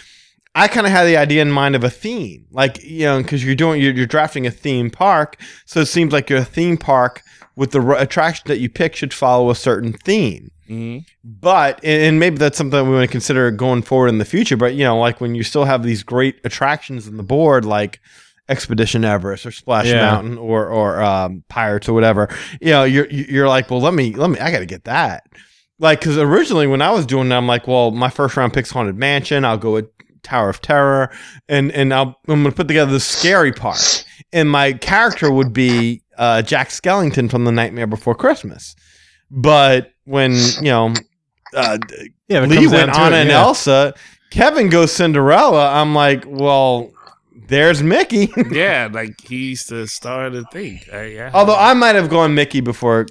[0.55, 3.43] I kind of had the idea in mind of a theme, like you know, because
[3.43, 7.23] you're doing you're, you're drafting a theme park, so it seems like your theme park
[7.57, 10.51] with the attraction that you pick should follow a certain theme.
[10.69, 11.05] Mhm.
[11.23, 14.57] But and maybe that's something we want to consider going forward in the future.
[14.57, 18.01] But you know, like when you still have these great attractions on the board, like
[18.49, 20.11] Expedition Everest or Splash Yeah.
[20.11, 22.29] Mountain or or um, Pirates or whatever,
[22.61, 25.25] you know, you're you're like, well, let me let me, I got to get that.
[25.79, 28.71] Like, because originally when I was doing that, I'm like, well, my first round pick's
[28.71, 29.45] Haunted Mansion.
[29.45, 29.87] I'll go with
[30.23, 31.11] Tower of Terror,
[31.49, 36.03] and and I'll, I'm gonna put together the scary part, and my character would be
[36.17, 38.77] uh, Jack Skellington from The Nightmare Before Christmas.
[39.31, 40.95] But when you know
[41.55, 41.79] uh,
[42.29, 43.41] yeah, Lee went down to Anna it, and yeah.
[43.43, 43.95] Elsa,
[44.31, 45.73] Kevin goes Cinderella.
[45.73, 46.91] I'm like, well,
[47.49, 48.33] there's Mickey.
[48.51, 50.81] yeah, like he's the star of the thing.
[50.93, 51.31] Uh, yeah.
[51.35, 53.07] Although I might have gone Mickey before.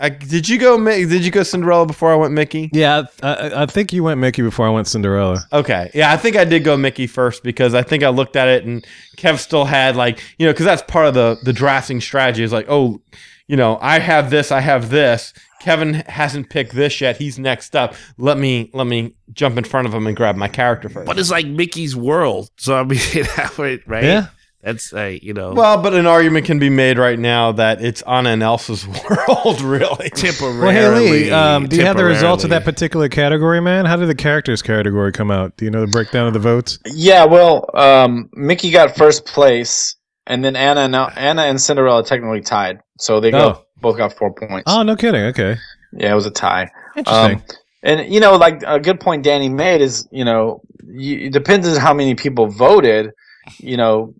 [0.00, 0.78] I, did you go?
[0.78, 2.70] Mi- Did you go Cinderella before I went Mickey?
[2.72, 5.40] Yeah, I, I- I think you went Mickey before I went Cinderella.
[5.52, 8.46] Okay, yeah, I think I did go Mickey first because I think I looked at
[8.46, 8.86] it and
[9.16, 12.52] Kev still had like you know because that's part of the the drafting strategy is
[12.52, 13.00] like oh
[13.48, 17.74] you know I have this I have this Kevin hasn't picked this yet he's next
[17.76, 21.06] up let me let me jump in front of him and grab my character first.
[21.06, 22.50] but it's like Mickey's world.
[22.56, 22.98] So I mean,
[23.36, 24.04] that would right?
[24.04, 24.26] Yeah.
[24.60, 28.02] That's uh, you know Well, but an argument can be made right now that it's
[28.02, 30.10] Anna and Elsa's world, really.
[30.10, 30.60] temporarily.
[30.60, 33.84] Well, hey Lee, um, do you have the results of that particular category, man?
[33.84, 35.56] How did the characters category come out?
[35.56, 36.76] Do you know the breakdown of the votes?
[36.86, 39.94] Yeah, well, um, Mickey got first place,
[40.26, 43.30] and then Anna and Anna and Cinderella technically tied, so they Oh.
[43.52, 44.64] got both got four points.
[44.66, 45.22] Oh, no kidding.
[45.26, 45.56] Okay,
[45.92, 46.70] Yeah, it was a tie.
[46.96, 47.36] interesting.
[47.38, 47.42] Um,
[47.82, 51.66] and you know, like a good point Danny made is, you know, you, it depends
[51.68, 53.12] on how many people voted.
[53.58, 54.14] You know,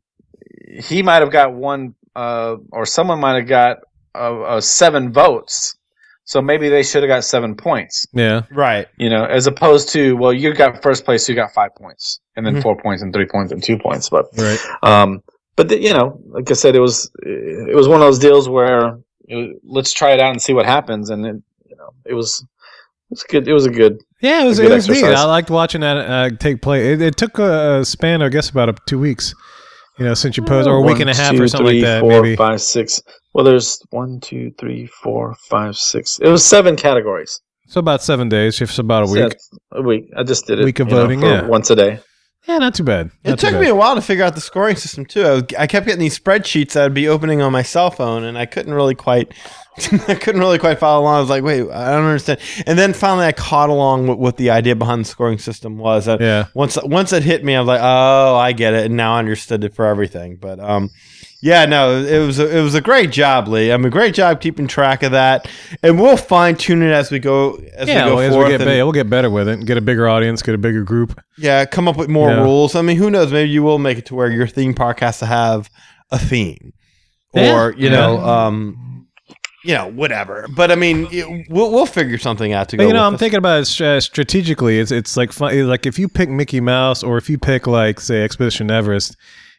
[0.82, 3.78] he might have got one, uh, or someone might have got
[4.14, 5.74] uh, uh, seven votes.
[6.24, 8.06] So maybe they should have got seven points.
[8.12, 8.86] yeah, Right.
[8.98, 12.20] You know, as opposed to well, you got first place, so you got five points,
[12.36, 12.62] and then Mhm.
[12.62, 14.10] four points, and three points, and two points.
[14.10, 14.58] But right.
[14.82, 15.22] um,
[15.56, 18.46] but the, you know, like I said, it was it was one of those deals
[18.46, 18.98] where
[19.28, 22.44] it let's try it out and see what happens, and it, you know, it was
[23.10, 23.48] it's good.
[23.48, 24.02] It was a good.
[24.20, 25.04] Yeah, it was, it was neat.
[25.04, 26.84] I liked watching that uh, take place.
[26.84, 29.34] It, it took a, a span, I guess, about uh, two weeks.
[29.98, 31.66] You know, since you posed, or a week One, and a half, two, or something
[31.66, 32.36] three, like that, four, maybe.
[32.36, 33.00] five, six.
[33.34, 36.18] Well, there's one, two, three, four, five, six.
[36.20, 37.40] It was seven categories.
[37.66, 39.22] So about seven days, just about a week.
[39.22, 40.10] that's a week.
[40.16, 40.64] I just did it.
[40.64, 41.46] Week of you know, voting, yeah.
[41.46, 42.00] once a day.
[42.48, 43.10] Yeah, not too bad.
[43.24, 43.60] It Not too took bad.
[43.60, 45.22] me a while to figure out the scoring system too.
[45.22, 48.24] I, was, I kept getting these spreadsheets that I'd be opening on my cell phone,
[48.24, 49.34] and I couldn't really quite,
[50.08, 51.16] I couldn't really quite follow along.
[51.16, 52.40] I was like, wait, I don't understand.
[52.66, 56.06] And then finally, I caught along with what the idea behind the scoring system was.
[56.06, 56.46] That Yeah.
[56.54, 59.18] once once it hit me, I was like, oh, I get it, and now I
[59.18, 60.36] understood it for everything.
[60.36, 60.88] But um,
[61.40, 63.72] yeah, no, it was a, it was a great job, Lee.
[63.72, 65.48] I mean, great job keeping track of that,
[65.82, 68.44] and we'll fine tune it as we go as Yeah, we go well, as forth.
[68.46, 69.64] we get and- better, we'll get better with it.
[69.64, 71.18] Get a bigger audience, get a bigger group.
[71.38, 72.42] yeah, come up with more Yeah.
[72.42, 72.74] rules.
[72.74, 73.30] I mean, who knows?
[73.32, 75.70] Maybe you will make it to where your theme park has to have
[76.10, 76.72] a theme,
[77.34, 77.54] Yeah.
[77.54, 77.96] or you Yeah.
[77.96, 79.06] know, um,
[79.64, 80.46] you know, whatever.
[80.56, 82.88] But I mean, it, we'll we'll figure something out to But go.
[82.88, 83.20] you know, I'm this.
[83.20, 84.78] thinking about it stra- strategically.
[84.80, 88.00] It's it's like fun, like if you pick Mickey Mouse or if you pick like
[88.00, 89.16] say Expedition Everest,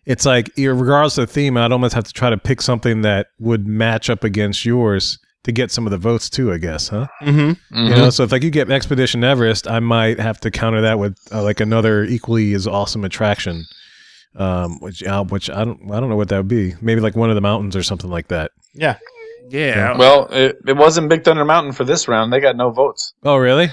[0.09, 3.27] it's like regardless of the theme, I'd almost have to try to pick something that
[3.39, 6.51] would match up against yours to get some of the votes too.
[6.51, 7.07] I guess, huh?
[7.21, 7.57] Mhm.
[7.71, 10.99] You know, so if like you get Expedition Everest, I might have to counter that
[10.99, 13.65] with uh, like another equally as awesome attraction.
[14.35, 16.75] Um, which uh, which I don't I don't know what that would be.
[16.81, 18.51] Maybe like one of the mountains or something like that.
[18.73, 18.97] Yeah,
[19.49, 19.97] Yeah.
[19.97, 22.31] Well, it, it wasn't Big Thunder Mountain for this round.
[22.31, 23.13] They got no votes.
[23.23, 23.69] Oh, really?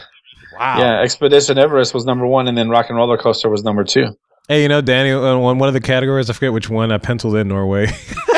[0.59, 0.79] wow.
[0.79, 4.17] Yeah, Expedition Everest was number one, and then Rock and Roller Coaster was number two.
[4.49, 6.99] Hey, you know, Danny, uh, one one of the categories I forget which one I
[6.99, 7.87] penciled in Norway.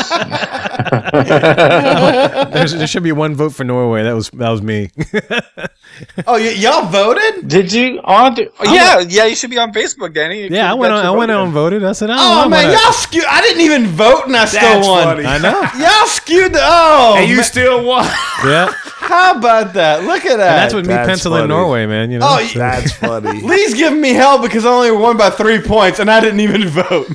[2.52, 4.02] There's, there should be one vote for Norway.
[4.02, 4.90] That was that was me.
[6.26, 7.48] oh, y- y'all voted?
[7.48, 8.36] Did you on?
[8.38, 9.24] Oh, yeah, yeah.
[9.26, 10.44] You should be on Facebook, Danny.
[10.44, 11.04] You yeah, I went on.
[11.04, 11.84] I went on and voted.
[11.84, 13.24] I said, I don't Oh man, but I- y'all skewed.
[13.28, 15.04] I didn't even vote, and I still won.
[15.04, 15.24] funny.
[15.26, 15.60] I know.
[15.78, 16.52] Y'all skewed.
[16.52, 17.44] The, oh, and you man.
[17.44, 18.04] still won.
[18.44, 20.04] Yeah, how about that?
[20.04, 20.52] Look at that.
[20.52, 21.48] and that's what me That's pencil in.
[21.48, 22.10] Norway, man.
[22.10, 22.26] You know.
[22.28, 23.40] Oh, so- That's funny.
[23.40, 26.68] Lee's giving me hell because I only won by three points, and I didn't even
[26.68, 27.08] vote.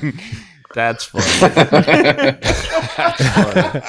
[0.75, 1.25] That's funny.
[1.39, 3.81] That's funny.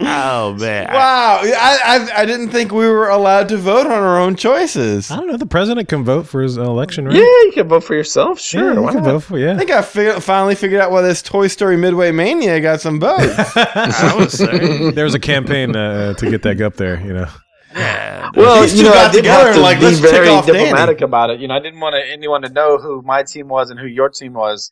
[0.00, 0.86] Oh man.
[0.92, 5.10] Wow, I, I I didn't think we were allowed to vote on our own choices.
[5.10, 5.36] I don't know.
[5.36, 7.14] The president can vote for his election, right?
[7.14, 8.38] Yeah, you can vote for yourself.
[8.38, 9.04] Yeah, Sure, you can not?
[9.04, 9.38] vote for.
[9.38, 9.52] yeah.
[9.54, 12.98] I think I fi- finally figured out why this Toy Story Midway Mania got some
[13.00, 13.34] votes.
[13.56, 14.90] I would say.
[14.92, 17.00] there was a campaign uh, to get that up there.
[17.00, 17.26] You know.
[17.74, 18.30] Yeah.
[18.36, 20.46] Well, you know, got I did together have to like, be let's tick very off
[20.46, 20.58] Danny.
[20.60, 21.40] diplomatic about it.
[21.40, 24.08] You know, I didn't want anyone to know who my team was and who your
[24.08, 24.70] team was.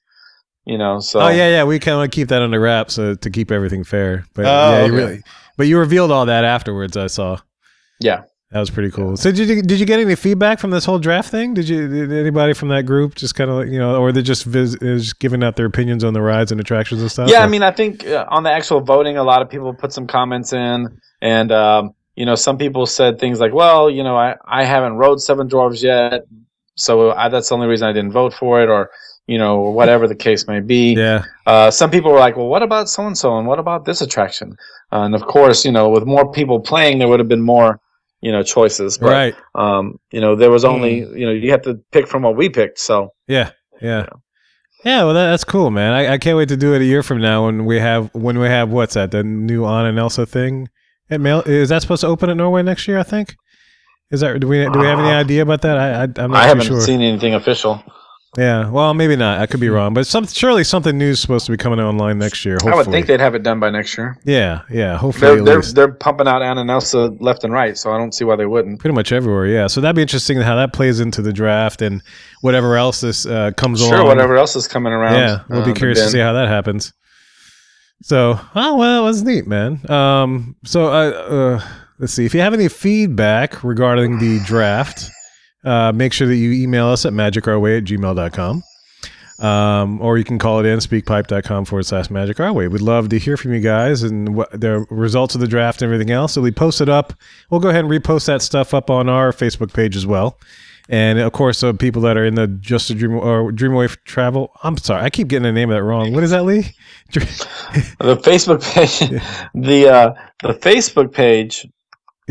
[0.64, 1.64] You know, so Oh yeah, yeah.
[1.64, 4.24] We kind of keep that under wraps uh, to keep everything fair.
[4.34, 5.22] But Oh, yeah, you really.
[5.56, 6.96] But you revealed all that afterwards.
[6.96, 7.38] I saw.
[8.00, 8.22] yeah.
[8.52, 9.16] That was pretty cool.
[9.16, 11.54] So did you did you get any feedback from this whole draft thing?
[11.54, 14.20] Did you did anybody from that group just kind of like you know, or they
[14.20, 17.30] just vis- is giving out their opinions on the rides and attractions and stuff?
[17.30, 19.72] Yeah, Or- I mean, I think uh, on the actual voting, a lot of people
[19.72, 20.86] put some comments in,
[21.22, 24.96] and um, you know, some people said things like, "Well, you know, I I haven't
[24.96, 26.26] rode Seven dwarves yet,
[26.74, 28.90] so I, that's the only reason I didn't vote for it," or
[29.26, 30.94] you know, whatever the case may be.
[30.94, 33.84] yeah, Uh, some people were like, "Well, what about so and so, and what about
[33.84, 34.56] this attraction?"
[34.92, 37.80] Uh, and of course, you know, with more people playing, there would have been more,
[38.20, 38.98] you know, choices.
[38.98, 39.34] But, right.
[39.54, 42.48] Um, you know, there was only, you know, you have to pick from what we
[42.48, 42.78] picked.
[42.78, 43.50] So Yeah,
[43.80, 44.06] yeah,
[44.84, 45.04] yeah.
[45.04, 45.92] Well, that, that's cool, man.
[45.92, 48.38] I, I can't wait to do it a year from now when we have when
[48.38, 50.68] we have what's that the new Anna and Elsa thing.
[51.10, 52.98] At Mail is that supposed to open at Norway next year?
[52.98, 53.36] I think.
[54.10, 55.76] Is that do we do we have any Uh, idea about that?
[55.78, 56.80] I, I I'm not I haven't sure.
[56.80, 57.82] seen anything official.
[58.38, 59.40] Yeah, well, maybe not.
[59.40, 62.18] I could be wrong, but some surely something new is supposed to be coming online
[62.18, 62.54] next year.
[62.54, 62.72] Hopefully.
[62.72, 64.16] I would think they'd have it done by next year.
[64.24, 64.96] Yeah, yeah.
[64.96, 68.12] Hopefully, They're they're, they're pumping out Anna and Elsa left and right, so I don't
[68.14, 68.80] see why they wouldn't.
[68.80, 69.46] pretty much everywhere.
[69.46, 72.02] Yeah, so that'd be interesting how that plays into the draft and
[72.40, 74.06] whatever else this uh, comes Sure, along.
[74.06, 75.14] whatever else is coming around.
[75.16, 76.94] Yeah, we'll uh, be curious to see how that happens.
[78.02, 79.78] So, oh well, it was neat, man.
[79.90, 81.10] Um, so uh,
[81.60, 81.68] uh,
[81.98, 85.10] let's see if you have any feedback regarding the draft.
[85.64, 88.62] Uh, make sure that you email us at magicourway at gmail.com.
[89.38, 92.68] Um, or you can call it in speakpipe.com forward slash magic our way.
[92.68, 95.92] We'd love to hear from you guys and what the results of the draft and
[95.92, 96.34] everything else.
[96.34, 97.12] So we post it up.
[97.50, 100.38] We'll go ahead and repost that stuff up on our Facebook page as well.
[100.88, 103.88] And of course, uh, people that are in the Just a Dream or Dream Away
[104.04, 104.52] Travel.
[104.62, 106.12] I'm sorry, I keep getting the name of that wrong.
[106.12, 106.74] What is that, Lee?
[107.98, 108.98] The Facebook page,
[109.54, 111.66] the uh, the Facebook page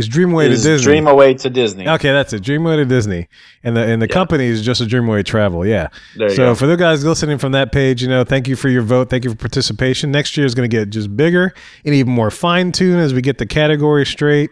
[0.05, 0.83] It's Dreamway to Disney.
[0.83, 1.87] Dream Away to Disney.
[1.87, 2.41] Okay, that's it.
[2.43, 3.27] Dreamway to Disney,
[3.63, 4.13] and the and the Yeah.
[4.13, 5.65] company is just a Dream Away Travel.
[5.65, 5.87] Yeah.
[6.17, 6.55] So go.
[6.55, 9.09] for the guys listening from that page, you know, thank you for your vote.
[9.09, 10.11] Thank you for participation.
[10.11, 11.53] Next year is going to get just bigger
[11.85, 14.51] and even more fine tuned as we get the category straight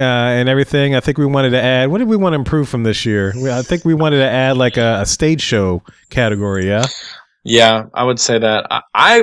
[0.00, 0.94] uh, and everything.
[0.94, 1.90] I think we wanted to add.
[1.90, 3.32] What did we want to improve from this year?
[3.50, 6.66] I think we wanted to add like a, a stage show category.
[6.66, 6.84] Yeah.
[7.48, 8.66] Yeah, I would say that.
[8.70, 9.22] I, I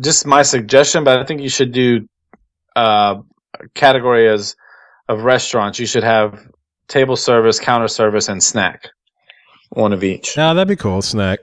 [0.00, 2.08] just my suggestion, but I think you should do
[2.76, 3.16] uh,
[3.74, 4.54] category as
[5.12, 5.78] of restaurants.
[5.78, 6.38] You should have
[6.88, 8.88] table service, counter service, and snack.
[9.70, 10.36] One of each.
[10.36, 11.00] Oh, that'd be cool.
[11.02, 11.38] Snack.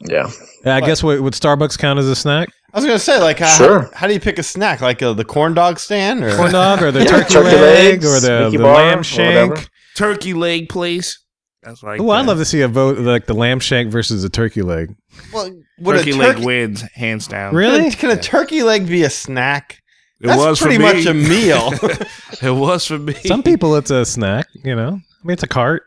[0.00, 0.30] Yeah.
[0.64, 2.48] Yeah, I guess what would Starbucks count as a snack?
[2.74, 3.90] I was gonna say, like, how, Sure.
[3.94, 4.80] how, do you pick a snack?
[4.80, 8.02] Like uh, the corn dog stand, or Corn dog or the Yeah, turkey, turkey leg
[8.02, 9.68] legs, or the, the bar, lamb shank.
[9.96, 11.22] Turkey leg place.
[11.62, 14.30] That's like Oh, I'd love to see a vote like the lamb shank versus the
[14.30, 14.94] turkey leg.
[15.32, 15.50] well,
[15.80, 17.54] would turkey a leg wins hands down.
[17.54, 17.78] Really?
[17.78, 19.81] Can a, can a turkey leg be a snack?
[20.22, 20.92] It That's was pretty for me.
[20.94, 21.70] much a meal.
[22.42, 23.12] it was for me.
[23.26, 24.46] Some people, it's a snack.
[24.64, 25.82] You know, I mean, it's a cart.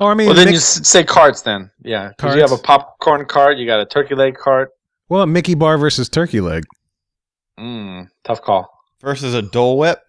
[0.00, 1.42] Or I mean, Well, then Mick- you say carts.
[1.42, 3.56] Then, Yeah, because you have a popcorn cart.
[3.58, 4.70] You got a turkey leg cart.
[5.08, 6.64] well, Mickey bar versus turkey leg.
[7.58, 8.70] Mm, tough call.
[9.00, 10.00] versus a Dole Whip.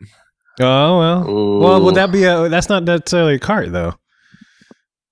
[0.59, 1.29] Oh well.
[1.29, 1.59] Ooh.
[1.59, 2.47] Well, would that be a?
[2.49, 3.93] That's not necessarily a cart though.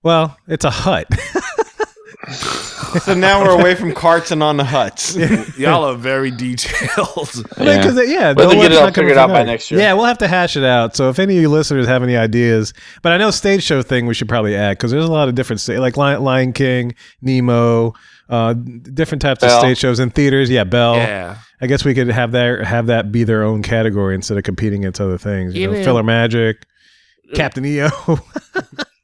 [0.03, 1.07] Well, it's a hut.
[3.01, 5.15] So now we're away from carts and on the huts.
[5.57, 7.29] Y'all are very detailed.
[7.57, 7.83] I mean, Yeah.
[7.83, 9.45] 'cause it- yeah, But Dole they'll get it all figured out by that.
[9.45, 9.79] next year.
[9.79, 10.95] Yeah, we'll have to hash it out.
[10.95, 14.05] So if any of you listeners have any ideas, but I know stage show thing
[14.05, 16.93] we should probably add because there's a lot of different sta- like Lion, Lion King,
[17.21, 17.93] Nemo,
[18.29, 20.49] uh, different types of stage shows in theaters.
[20.49, 20.95] Yeah, Belle.
[20.95, 21.37] yeah.
[21.61, 24.83] I guess we could have that have that be their own category instead of competing
[24.83, 25.55] against other things.
[25.55, 25.85] You know, Yeah.
[25.85, 26.55] PhilharMagic,
[27.35, 27.89] Captain EO.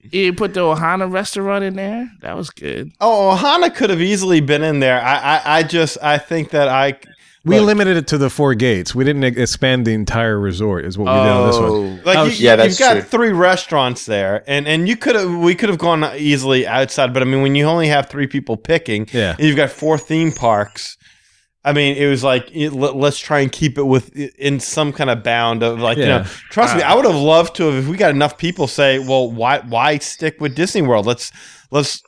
[0.01, 2.09] You put the Ohana restaurant in there.
[2.21, 2.91] That was good.
[3.01, 5.01] Oh, Ohana could have easily been in there.
[5.01, 6.97] I, I, I just, I think that I.
[7.43, 7.67] we Look.
[7.67, 8.95] limited it to the four gates.
[8.95, 10.85] We didn't expand the entire resort.
[10.85, 11.69] Is what we did on this one.
[11.69, 11.99] Oh.
[12.05, 13.01] Like Oh, you, yeah, that's you've got true.
[13.01, 17.21] three restaurants there, and and you could have we could have gone easily outside, but
[17.21, 19.35] I mean when you only have three people picking, Yeah.
[19.37, 20.97] and you've got four theme parks,
[21.69, 24.91] I mean, it was like it, let, us try and keep it with in some
[24.91, 26.23] kind of bound of like you know.
[26.49, 29.29] Trust me, I would have loved to have if we got enough people say, well,
[29.31, 31.05] why why stick with Disney World?
[31.05, 31.31] Let's
[31.69, 32.01] let's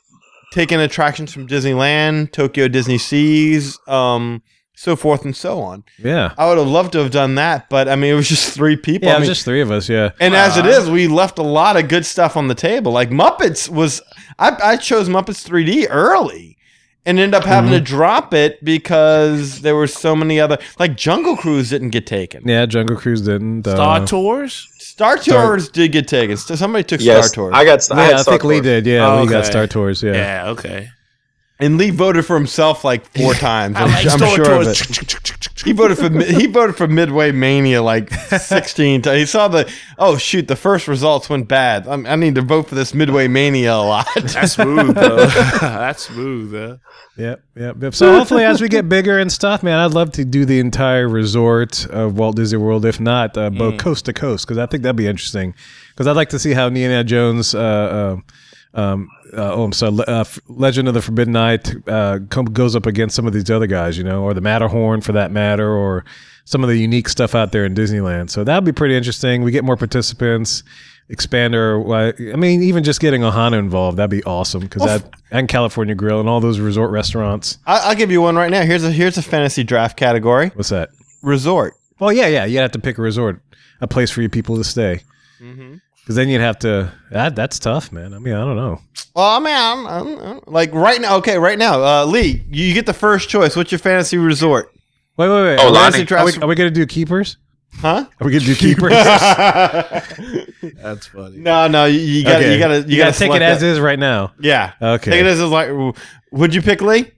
[0.52, 4.42] take in attractions from Disneyland, Tokyo Disney Seas, um,
[4.74, 5.84] so forth and so on.
[5.98, 6.34] Yeah.
[6.36, 8.76] I would have loved to have done that, but I mean, it was just three
[8.76, 9.08] people.
[9.08, 9.88] Yeah, I it was mean, just three of us.
[9.88, 10.10] Yeah.
[10.20, 12.92] and as it is, we left a lot of good stuff on the table.
[12.92, 14.02] Like Muppets was,
[14.38, 16.51] I, I chose Muppets 3D early,
[17.04, 17.84] and end up having to Mm-hmm.
[17.84, 20.58] drop it because there were so many other.
[20.78, 22.46] Like Jungle Cruise didn't get taken.
[22.46, 23.66] Yeah, Jungle Cruise didn't.
[23.66, 24.68] Uh, Star Tours.
[24.78, 26.36] Star Star- Tours did get taken.
[26.36, 27.90] Somebody took Yes, Star Tours, I got.
[27.90, 28.86] I, Yeah, had I, Star think Lee did.
[28.86, 29.46] Yeah, Oh, Lee got.
[29.46, 30.02] Star Tours.
[30.02, 30.12] Yeah.
[30.12, 30.48] Yeah.
[30.50, 30.90] okay.
[31.62, 33.76] And Lee voted for himself like four times.
[33.76, 35.48] I I'm, I'm sure of it.
[35.64, 39.18] He voted for he voted for Midway Mania like 16 times.
[39.18, 41.86] He saw the oh shoot the first results went bad.
[41.86, 44.08] I'm, I need to vote for this Midway Mania a lot.
[44.16, 45.26] That's smooth though.
[45.26, 46.52] That's smooth.
[46.52, 46.76] Huh?
[47.16, 47.94] Yep, yep, yep.
[47.94, 51.08] So hopefully, as we get bigger and stuff, man, I'd love to do the entire
[51.08, 54.82] resort of Walt Disney World, if not uh, both coast to coast, because I think
[54.82, 55.54] that'd be interesting.
[55.90, 58.16] Because I'd like to see how Indiana Jones, uh, uh,
[58.74, 63.14] um, uh, oh, I'm sorry, uh, Legend of the Forbidden Eye, uh, goes up against
[63.14, 66.04] some of these other guys, you know, or the Matterhorn for that matter, or
[66.44, 68.30] some of the unique stuff out there in Disneyland.
[68.30, 69.42] So that'd be pretty interesting.
[69.42, 70.62] We get more participants.
[71.08, 75.46] Expand our, I mean, even just getting Ohana involved, that'd be awesome because that and
[75.46, 77.58] California Grill and all those resort restaurants.
[77.66, 78.62] I, I'll give you one right now.
[78.62, 80.90] Here's a here's a fantasy draft category: What's that?
[81.22, 81.74] resort.
[81.98, 82.46] Well, yeah, yeah.
[82.46, 83.42] You have to pick a resort,
[83.80, 85.02] a place for your people to stay.
[86.02, 86.92] Because then you'd have to.
[87.10, 88.12] That that's tough, man.
[88.12, 88.80] I mean, I don't know.
[89.14, 91.16] Well, I mean, I'm, I'm, I'm- like right now.
[91.18, 93.54] Okay, right now, uh, Lee, you get the first choice.
[93.54, 94.72] What's your fantasy resort?
[95.16, 95.58] Wait, wait, wait.
[95.60, 96.18] Oh, are, we, Aulani.
[96.18, 97.36] Are, we, are we gonna do keepers?
[97.74, 98.04] huh?
[98.20, 98.90] Are we gonna do keepers?
[100.82, 101.38] That's funny.
[101.38, 102.52] no, no, you, you gotta, Okay.
[102.52, 103.66] you gotta, you, You gotta, gotta take it as that.
[103.66, 104.32] is right now.
[104.40, 104.72] Yeah.
[104.80, 105.10] Okay.
[105.12, 105.68] Take it as is like.
[106.32, 107.10] Would you pick Lee?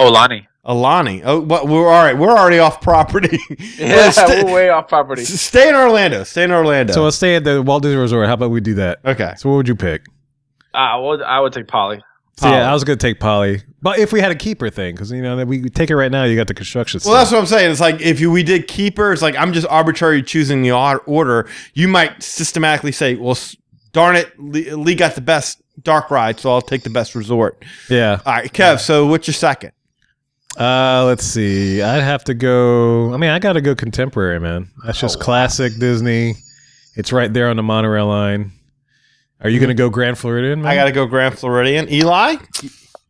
[0.00, 0.46] Oh, Aulani.
[0.66, 1.22] Aulani.
[1.24, 2.16] Oh, but we're all right.
[2.16, 3.38] We're already off property.
[3.78, 5.22] Yeah, Stay- we're way off property.
[5.22, 6.24] S- Stay in Orlando.
[6.24, 6.92] Stay in Orlando.
[6.92, 8.26] So let's stay at the Walt Disney Resort.
[8.28, 9.00] How about we do that?
[9.04, 9.34] okay.
[9.36, 10.06] So what would you pick?
[10.72, 12.02] Ah, well, I would take Poly.
[12.36, 15.12] So yeah, I was gonna take Poly, but if we had a keeper thing, because
[15.12, 17.00] you know we take it right now, you got the construction.
[17.04, 17.70] Well, that's what I'm saying.
[17.70, 21.48] It's like if you, we did keepers, like I'm just arbitrarily choosing the order.
[21.74, 23.38] You might systematically say, "Well,
[23.92, 27.64] darn it, Lee, Lee got the best dark ride, so I'll take the best resort."
[27.88, 28.20] yeah.
[28.26, 28.80] All right, Kev.
[28.80, 29.70] So what's your second?
[30.58, 31.82] Uh, let's see.
[31.82, 33.12] I'd have to go.
[33.12, 34.70] I mean, I got to go contemporary, man.
[34.84, 36.34] That's just classic Disney.
[36.96, 38.52] It's right there on the monorail line.
[39.40, 40.70] Are you gonna go Grand Floridian, man?
[40.72, 41.88] I got to go Grand Floridian.
[41.92, 42.36] Eli,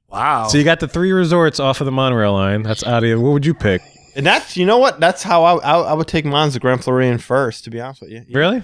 [0.08, 0.46] Wow.
[0.48, 2.62] So you got the three resorts off of the monorail line.
[2.62, 3.20] That's out of you.
[3.20, 3.82] What would you pick?
[4.16, 5.00] and that's you know what?
[5.00, 7.64] That's how I I, I would take mine's as the Grand Floridian first.
[7.64, 8.62] To be honest with you, Really?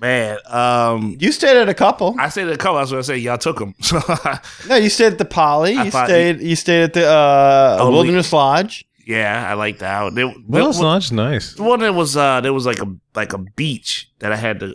[0.00, 2.14] Man, um, you stayed at a couple.
[2.18, 2.76] I stayed at a couple.
[2.78, 3.74] I was gonna say y'all took them.
[4.68, 5.76] No, you stayed at the Poly.
[5.76, 6.40] I You stayed.
[6.40, 8.84] You stayed at the uh, Oh, Wilderness Lodge.
[9.06, 10.14] yeah, I like that.
[10.14, 10.96] There, Well, there- it's not.
[10.98, 11.54] It's nice.
[11.54, 14.60] The one that was uh, there was like a like a beach that I had
[14.60, 14.74] to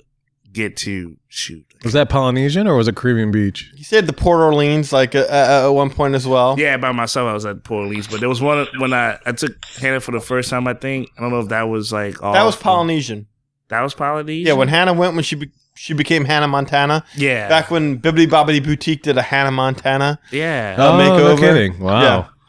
[0.51, 1.65] get to shoot.
[1.83, 3.71] Was that Polynesian or was it Caribbean Beach?
[3.75, 6.55] You stayed at the Port Orleans like uh, uh, at one point as well.
[6.59, 7.27] Yeah, by myself.
[7.29, 10.11] I was at Port Orleans, but there was one when I I took Hannah for
[10.11, 10.67] the first time.
[10.67, 13.27] I think I don't know if that was like that was off- Polynesian.
[13.71, 14.45] That was Polynesian.
[14.47, 17.03] Yeah, when Hannah went when she be- she became Hannah Montana.
[17.15, 20.19] yeah Back when Bibbidi Bobbidi Boutique did a Hannah Montana.
[20.31, 20.75] yeah.
[20.77, 21.39] Uh, oh, no makeover.
[21.39, 21.79] kidding!
[21.79, 22.01] Wow.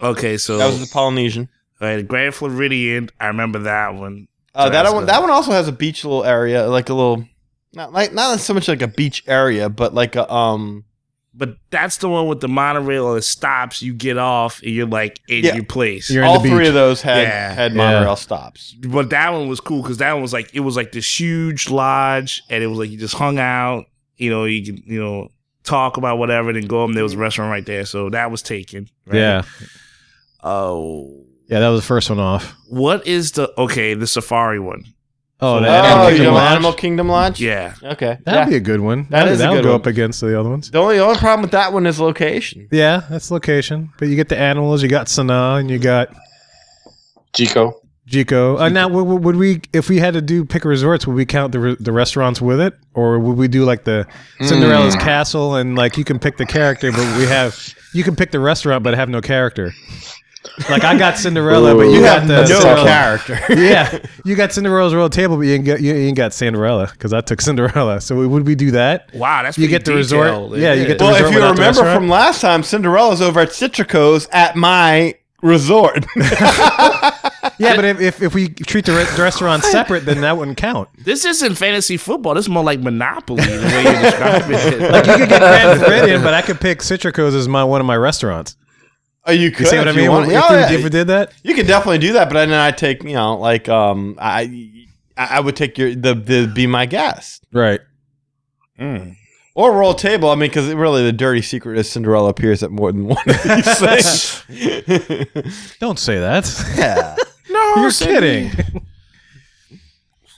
[0.02, 0.08] Yeah.
[0.08, 1.48] okay, so That was the Polynesian.
[1.80, 3.08] uh, Grand Floridian.
[3.18, 4.28] I remember that one.
[4.54, 5.08] Uh, So that that's one good.
[5.10, 7.24] that one also has a beach little area, like a little
[7.72, 10.84] not like not so much like a beach area, but like a um
[11.34, 13.14] But that's the one with the monorail.
[13.14, 13.80] It stops.
[13.82, 15.54] You get off, and you're like in Yeah.
[15.54, 16.10] your place.
[16.10, 16.68] You're in all the three beach.
[16.68, 17.52] of those had Yeah.
[17.54, 17.76] had Yeah.
[17.78, 18.74] monorail stops.
[18.80, 21.70] But that one was cool because that one was like it was like this huge
[21.70, 23.86] lodge, and it was like you just hung out.
[24.18, 25.28] You know, you could you know
[25.64, 26.88] talk about whatever, and then go up.
[26.88, 28.88] And there was a restaurant right there, so that was taken.
[29.06, 29.16] right?
[29.18, 29.42] Yeah.
[30.44, 32.54] Oh, Yeah, that was the first one off.
[32.68, 33.94] what is the okay?
[33.94, 34.84] The safari one.
[35.44, 36.52] Oh, the oh, Animal you Kingdom know Lodge?
[36.52, 37.40] Animal Kingdom Lodge?
[37.40, 38.18] Yeah, Okay.
[38.24, 38.44] That'd Yeah.
[38.48, 39.06] be a good one.
[39.10, 39.80] That That is a that'll go one.
[39.80, 40.70] up against the other ones.
[40.70, 42.68] The only, the only problem with that one is location.
[42.70, 43.90] Yeah, that's location.
[43.98, 44.82] But you get the animals.
[44.82, 46.08] You got Sanaa and you got
[47.34, 47.78] Chico.
[48.08, 48.60] Jiko.
[48.60, 51.52] Uh, now, would, would we, if we had to do pick resorts, would we count
[51.52, 54.06] the re- the restaurants with it, or would we do like the
[54.40, 57.56] Cinderella's castle and like you can pick the character, but we have
[57.94, 59.72] you can pick the restaurant but have no character.
[60.68, 61.94] Like I got Cinderella, but you, Ooh.
[61.94, 63.38] You got have the no Cinderella- character.
[63.50, 67.12] yeah, you got Cinderella's royal table, but you ain't got you ain't got Cinderella because
[67.12, 68.00] I took Cinderella.
[68.00, 69.14] So would we do that?
[69.14, 71.40] wow, that's You pretty get the resort- yeah, you get the well, resort if you
[71.40, 71.96] without the remember restaurant?
[71.98, 76.04] from last time, Cinderella's over at Citrico's at my resort.
[77.58, 80.56] Yeah, but if, if, if we treat the, re- the restaurant separate, then that wouldn't
[80.56, 80.88] count.
[80.98, 82.34] This isn't fantasy football.
[82.34, 84.90] This is more like Monopoly the way you describe it.
[84.90, 87.86] Like you could get Grand Floridian, but I could pick Citrico's as my one of
[87.86, 88.56] my restaurants.
[89.24, 89.60] Oh, you could.
[89.60, 90.10] You see what I if you mean?
[90.10, 90.26] want.
[90.26, 90.72] if, Yeah, we, yeah.
[90.72, 93.36] if we did that, You could definitely do that, but then I take you know
[93.38, 94.84] like um I
[95.16, 97.80] I would take your the the be my guest right?
[98.80, 99.14] Mm.
[99.54, 100.30] or roll table.
[100.30, 103.42] I mean, because really the dirty secret is Cinderella appears at more than one of
[103.42, 103.78] these
[104.48, 105.76] things.
[105.78, 106.74] Don't say that.
[106.76, 107.14] yeah,
[107.50, 108.50] No, You're kidding.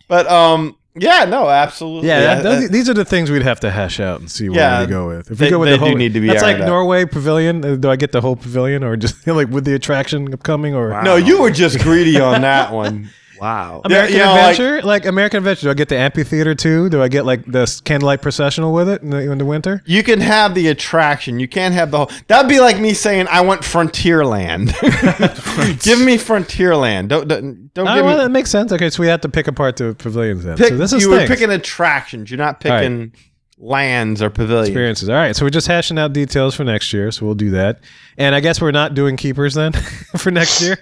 [0.09, 3.61] but um yeah no absolutely Yeah, that, that- those- these are the things we'd have
[3.61, 5.30] to hash out and see what Yeah, we go with.
[5.30, 6.62] If they- we go with they the whole, do need to be that's like ironed
[6.64, 6.68] out.
[6.68, 7.64] Norway Pavilion.
[7.64, 10.90] Uh, Do I get the whole pavilion, or just like with the attraction upcoming, or
[10.90, 11.03] Wow.
[11.03, 13.11] no, you were just greedy on that one.
[13.41, 13.82] Wow.
[13.85, 14.82] American you know, like- Adventure?
[14.87, 15.62] Like, American Adventure.
[15.66, 16.89] Do I get the amphitheater too?
[16.89, 19.82] Do I get like the candlelight processional with it in the, in the winter?
[19.87, 21.41] You can have the attraction.
[21.41, 22.11] You can't have the whole.
[22.28, 24.68] That'd be like me saying I want Frontierland.
[25.82, 27.09] give me Frontierland.
[27.09, 28.22] Don't don't, don't Oh, give well, me.
[28.24, 28.72] that makes sense.
[28.72, 30.57] Okay, so we have to pick apart the pavilions then.
[30.57, 32.30] Pick, so this is you were picking attractions.
[32.30, 32.80] You're not right.
[32.80, 33.12] picking
[33.59, 34.68] lands or pavilions.
[34.68, 35.09] experiences.
[35.09, 37.80] All right, so we're just hashing out details for next year, so we'll do that.
[38.18, 39.72] And I guess we're not doing keepers then
[40.16, 40.78] for next year.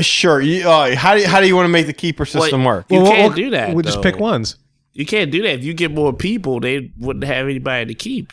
[0.00, 0.40] Sure.
[0.40, 2.86] You, uh, how do you, how do you want to make the keeper system work?
[2.90, 3.74] You Well, can't we'll- do that.
[3.74, 4.56] We just pick ones.
[4.92, 5.54] You can't do that.
[5.58, 8.32] If you get more people, they wouldn't have anybody to keep.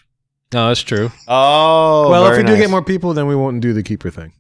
[0.54, 1.12] No, that's true.
[1.28, 4.10] Oh, well, if very we do get more people, then we won't do the keeper
[4.10, 4.32] thing.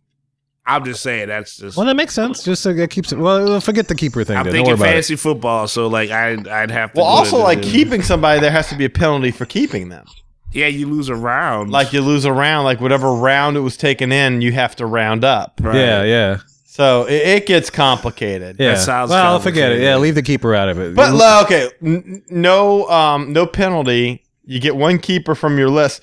[0.65, 1.75] I'm just saying that's just.
[1.75, 2.43] Well, that makes sense.
[2.43, 3.17] Just so it keeps it.
[3.17, 4.37] Well, forget the keeper thing.
[4.37, 4.53] I'm then.
[4.53, 4.89] Thinking about it.
[4.91, 7.01] fantasy football, so like I'd I'd have to.
[7.01, 9.89] Well, do also it- like keeping somebody, there has to be a penalty for keeping
[9.89, 10.05] them.
[10.53, 11.71] Yeah, you lose a round.
[11.71, 14.85] Like you lose a round, like whatever round it was taken in, you have to
[14.85, 15.59] round up.
[15.61, 15.75] Right.
[15.75, 16.37] Yeah, yeah,
[16.73, 18.55] So it, it gets complicated.
[18.57, 18.73] yeah.
[18.73, 19.83] sounds well, forget it.
[19.83, 20.95] Yeah, leave the keeper out of it.
[20.95, 24.23] But lo- okay, n- n- no, um, no penalty.
[24.43, 26.01] You get one keeper from your list.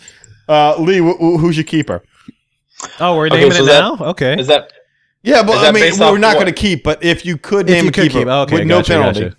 [0.49, 2.05] Uh, Lee, wh- wh- who's your keeper?
[3.01, 3.97] oh, we're Okay, naming so it that- now.
[4.11, 4.39] Okay.
[4.39, 4.73] Is that
[5.25, 6.85] Yeah, but I mean, based we're not going to keep.
[6.85, 8.93] But if you could If name you a could keeper keep, okay, with no gotcha,
[8.93, 9.37] penalty, gotcha.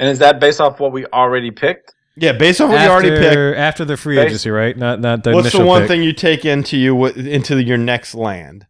[0.00, 1.94] and is that based off what we already picked?
[2.16, 4.76] yeah, based on what you already picked, After, after the free Based- agency, right?
[4.76, 5.88] Not not the what's the one pick.
[5.90, 8.66] thing you take into you into your next land?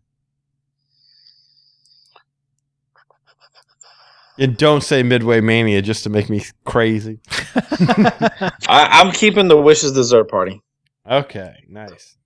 [4.38, 7.20] And don't say Midway Mania just to make me crazy.
[7.68, 10.60] I, I'm keeping the wishes dessert party.
[11.08, 12.16] Okay, nice.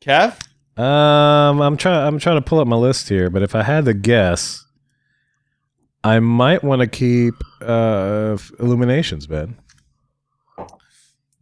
[0.00, 0.36] Kev,
[0.80, 2.06] Um, I'm trying.
[2.06, 4.64] I'm trying to pull up my list here, but if I had to guess,
[6.04, 9.56] I might want to keep uh Illuminations, Ben.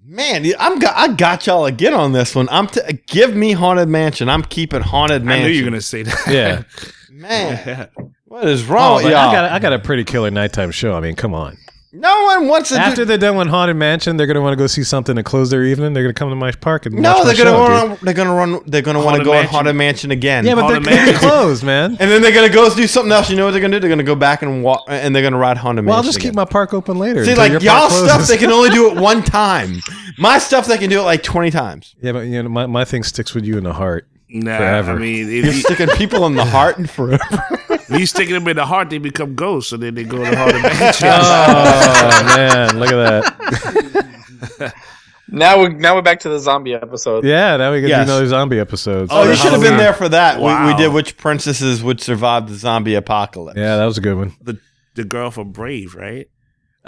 [0.05, 2.49] man, I'm got, I got y'all again on this one.
[2.51, 4.29] I'm t- give me Haunted Mansion.
[4.29, 5.47] I'm keeping Haunted I Mansion.
[5.49, 6.27] knew you were gonna say that.
[6.31, 6.63] Yeah.
[7.19, 7.89] man.
[8.29, 9.31] What is oh, wrong Oh, with y'all?
[9.31, 9.53] I got.
[9.53, 10.93] I got a pretty killer nighttime show.
[10.95, 11.57] I mean, come on.
[11.95, 12.75] no one wants to.
[12.79, 15.23] After do, they're done with Haunted Mansion, they're gonna want to go see something to
[15.23, 15.95] close their evening.
[15.95, 17.89] They're gonna come to my park and no, watch my they're gonna show, dude.
[17.91, 17.99] run.
[18.03, 18.61] They're gonna run.
[18.67, 19.55] They're gonna want to Haunted go on Mansion.
[19.55, 20.45] Haunted Mansion again.
[20.45, 21.29] Yeah, but they're Haunted gonna be Mansion.
[21.31, 21.91] closed, man.
[21.93, 23.31] and then they're gonna go do something else.
[23.31, 23.81] You know what they're gonna do?
[23.81, 26.09] They're gonna go back and walk, and they're gonna ride Haunted Well, I'll Mansion.
[26.13, 26.37] just keep again.
[26.37, 27.25] my park open later.
[27.25, 28.29] See, until like your y'all park stuff, closes.
[28.29, 29.81] they can only do it one time.
[30.19, 31.97] My stuff, they can do it like twenty times.
[32.03, 34.07] Yeah, but you know, my, my thing sticks with you in the heart.
[34.31, 34.93] Nah, Forever.
[34.93, 37.19] I mean, You're if you, sticking people in the heart and forever.
[37.71, 40.37] if you stick them in the heart, they become ghosts, and then they go to
[40.37, 41.09] haunted mansion.
[41.11, 43.25] Oh man, look at
[44.59, 44.75] that.
[45.31, 47.25] Now we now we're back to the zombie episode.
[47.25, 48.07] Yeah, now we get Yes.
[48.07, 49.11] to another zombie episodes.
[49.13, 50.39] Oh, you should have been there for that.
[50.41, 53.59] We, we did which princesses would survive the zombie apocalypse.
[53.59, 54.35] Yeah, that was a good one.
[54.43, 54.59] the
[54.95, 56.29] the girl from Brave, right?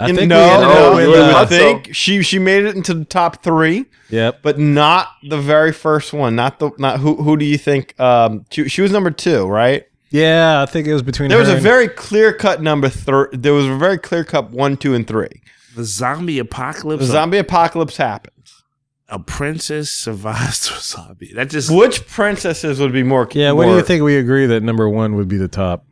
[0.03, 2.21] I think know, we no, up you with, you would would uh, have think she
[2.23, 4.39] she made it into the top three, Yep.
[4.41, 6.35] but not the very first one.
[6.35, 7.99] Not the not who who do you think?
[7.99, 9.85] Um, she, she was number two, right?
[10.09, 11.29] Yeah, I think it was between.
[11.29, 13.27] There was a and- very clear cut number three.
[13.31, 15.41] There was a very clear cut one, two, and three.
[15.75, 17.05] The zombie apocalypse.
[17.05, 18.63] The zombie apocalypse happens.
[19.07, 21.31] a princess survives to a zombie.
[21.33, 23.27] That just Which princesses would be more?
[23.31, 24.03] Yeah, what do you think?
[24.03, 25.85] We agree that number one would be the top.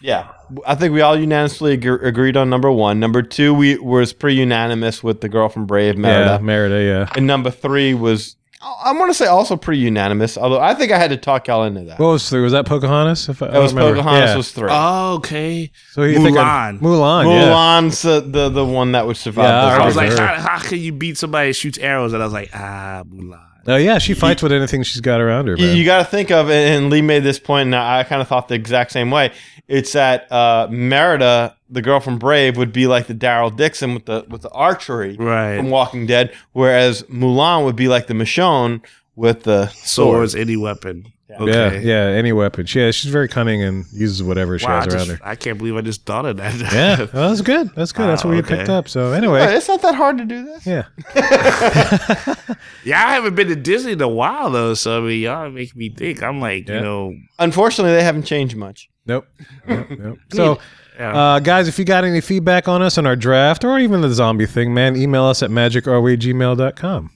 [0.00, 0.28] Yeah,
[0.66, 3.00] I think we all unanimously ag- agreed on number one.
[3.00, 6.32] Number two, we was pretty unanimous with the girl from Brave, Merida.
[6.32, 6.82] Yeah, Merida.
[6.84, 7.12] Yeah.
[7.16, 10.38] And number three was, I want to say, also pretty unanimous.
[10.38, 11.98] Although I think I had to talk y'all into that.
[11.98, 12.40] What was three?
[12.42, 13.28] Was that Pocahontas?
[13.28, 13.96] If I, That was remember.
[13.96, 14.36] Pocahontas Yeah.
[14.36, 14.68] was three.
[14.70, 15.70] Oh, okay.
[15.92, 16.80] So you think I- Mulan.
[16.80, 17.24] Mulan.
[17.26, 17.48] Yeah.
[17.52, 19.44] Mulan's uh, the the one that would survive.
[19.46, 22.12] Yeah, I I was like, how, how can you beat somebody that shoots arrows?
[22.12, 23.42] And I was like, ah, Mulan.
[23.68, 25.56] Oh yeah, she fights with anything she's got around her.
[25.56, 25.76] You, Man.
[25.76, 28.48] you got to think of, and Lee made this point, and I kind of thought
[28.48, 29.32] the exact same way.
[29.68, 34.06] It's that uh, Merida, the girl from Brave, would be like the Daryl Dixon with
[34.06, 35.56] the with the archery Right.
[35.56, 38.84] from Walking Dead, whereas Mulan would be like the Michonne
[39.16, 40.40] with the Swords, sword.
[40.42, 41.12] any weapon.
[41.28, 41.36] Yeah.
[41.40, 41.80] Okay.
[41.82, 42.16] Yeah, yeah.
[42.16, 42.66] Any weapon.
[42.66, 45.28] She, yeah, she's very cunning and uses whatever she Wow, I, has around just, her.
[45.28, 46.54] I can't believe I just thought of that.
[46.72, 47.70] Yeah, well, that's good.
[47.74, 48.06] That's good.
[48.06, 48.58] that's what we okay.
[48.58, 48.88] picked up.
[48.88, 50.64] So Hey, anyway, it's not that hard to do this.
[50.64, 50.84] yeah.
[52.84, 55.74] yeah, I haven't been to Disney in a while though, so I mean, y'all make
[55.74, 56.22] me think.
[56.22, 56.76] I'm like, Yeah.
[56.76, 58.88] you know, Unfortunately, they haven't changed much.
[59.04, 59.26] Nope.
[59.68, 60.18] nope, nope.
[60.32, 60.58] So,
[60.98, 61.16] yeah.
[61.34, 64.10] uh, guys, if you got any feedback on us on our draft or even the
[64.10, 67.10] zombie thing, man, email us at magicourwaygmail.com.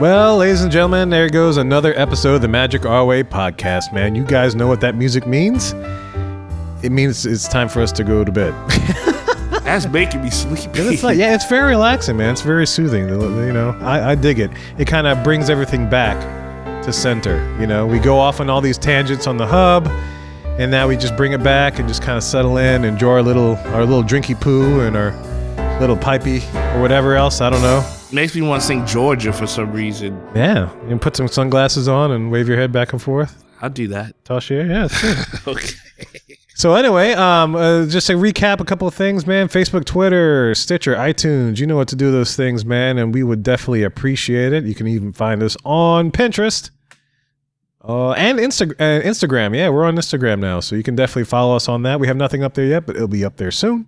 [0.00, 4.16] Well, ladies and gentlemen, there goes another episode of the Magic Our Way podcast, man.
[4.16, 5.72] You guys know what that music means?
[6.82, 8.52] It means it's time for us to go to bed.
[9.62, 10.80] That's making me sleepy.
[10.80, 12.32] it's like, yeah, it's very relaxing, man.
[12.32, 13.08] It's very soothing.
[13.08, 14.50] You know, I, I dig it.
[14.78, 16.20] It kind of brings everything back
[16.82, 17.56] to center.
[17.60, 19.86] You know, we go off on all these tangents on the hub,
[20.58, 23.12] and now we just bring it back and just kind of settle in, and enjoy
[23.12, 25.12] our little our little drinky poo and our
[25.78, 26.42] little pipey
[26.74, 27.40] or whatever else.
[27.40, 27.88] I don't know.
[28.14, 30.16] Makes me want to sing Georgia for some reason.
[30.36, 33.44] Yeah, you can put some sunglasses on and wave your head back and forth.
[33.60, 34.24] I'll do that.
[34.24, 34.86] Toss your yeah.
[35.00, 35.18] Good.
[35.48, 35.68] Okay.
[36.56, 39.48] So anyway, um, uh, just to recap a couple of things, man.
[39.48, 41.58] Facebook, Twitter, Stitcher, iTunes.
[41.58, 44.62] You know what to do those things, man, and we would definitely appreciate it.
[44.62, 46.70] You can even find us on Pinterest.
[47.82, 51.56] Uh, and Insta- uh, Instagram, yeah, we're on Instagram now, so you can definitely follow
[51.56, 51.98] us on that.
[51.98, 53.86] We have nothing up there yet, but it'll be up there soon.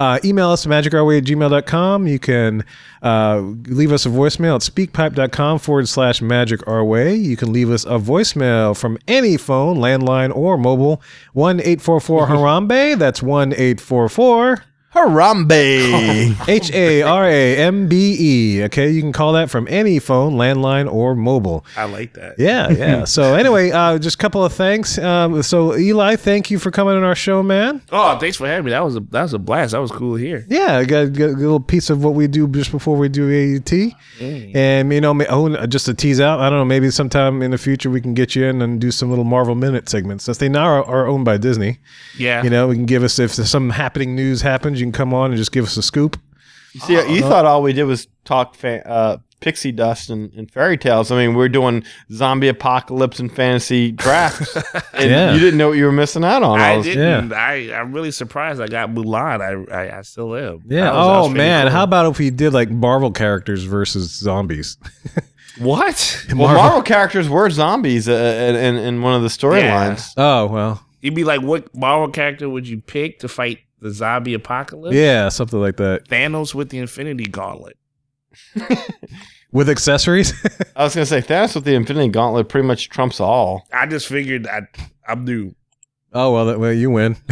[0.00, 2.06] Uh, email us at magicourway at gmail.com.
[2.06, 2.64] You can
[3.02, 7.22] uh, leave us a voicemail at speakpipe.com forward slash magicourway.
[7.22, 11.02] You can leave us a voicemail from any phone, landline or mobile,
[11.34, 12.98] 1 844 Harambe.
[12.98, 14.64] That's 1 844
[14.94, 16.36] Harambe.
[16.48, 18.64] H A R A M B E.
[18.64, 21.64] Okay, you can call that from any phone, landline, or mobile.
[21.76, 22.38] I like that.
[22.38, 23.04] Yeah, yeah.
[23.16, 24.98] so anyway, uh, just a couple of thanks.
[24.98, 27.82] Um, so Eli, thank you for coming on our show, man.
[27.92, 28.72] Oh, thanks for having me.
[28.72, 29.72] That was a that was a blast.
[29.72, 30.44] That was cool here.
[30.48, 33.30] Yeah, I got, got a little piece of what we do just before we do
[33.30, 33.72] AET,
[34.20, 37.58] and you know, oh, just to tease out, I don't know, maybe sometime in the
[37.58, 40.48] future we can get you in and do some little Marvel minute segments since they
[40.48, 41.78] now are, are owned by Disney.
[42.18, 42.42] Yeah.
[42.42, 45.30] You know, we can give us if some happening news happens, you can come on
[45.30, 46.18] and just give us a scoop.
[46.72, 50.48] You See, you thought all we did was talk fa- uh, pixie dust and, and
[50.50, 51.10] fairy tales.
[51.10, 54.54] I mean, we're doing zombie apocalypse and fantasy drafts,
[54.94, 55.32] and Yeah.
[55.32, 56.60] you didn't know what you were missing out on.
[56.60, 57.32] I was- didn't.
[57.32, 58.60] I I'm really surprised.
[58.60, 59.40] I got Mulan.
[59.40, 60.62] I I, I still am.
[60.68, 60.92] Yeah.
[60.92, 61.72] Was- oh man, cool.
[61.72, 64.76] how about if we did like Marvel characters versus zombies?
[65.58, 66.24] what?
[66.28, 70.12] Well, Marvel characters were zombies uh, in, in, in one of the storylines.
[70.16, 74.34] Oh well, You'd be like, what Marvel character would you pick to fight the zombie
[74.34, 74.94] apocalypse?
[74.94, 77.76] yeah, something like that Thanos with the Infinity Gauntlet.
[79.52, 80.32] with accessories.
[80.76, 83.66] I was going to say, Thanos with the Infinity Gauntlet pretty much trumps all.
[83.72, 84.62] I just figured I
[85.08, 85.54] I'm new.
[86.12, 87.16] oh well, that, well you win.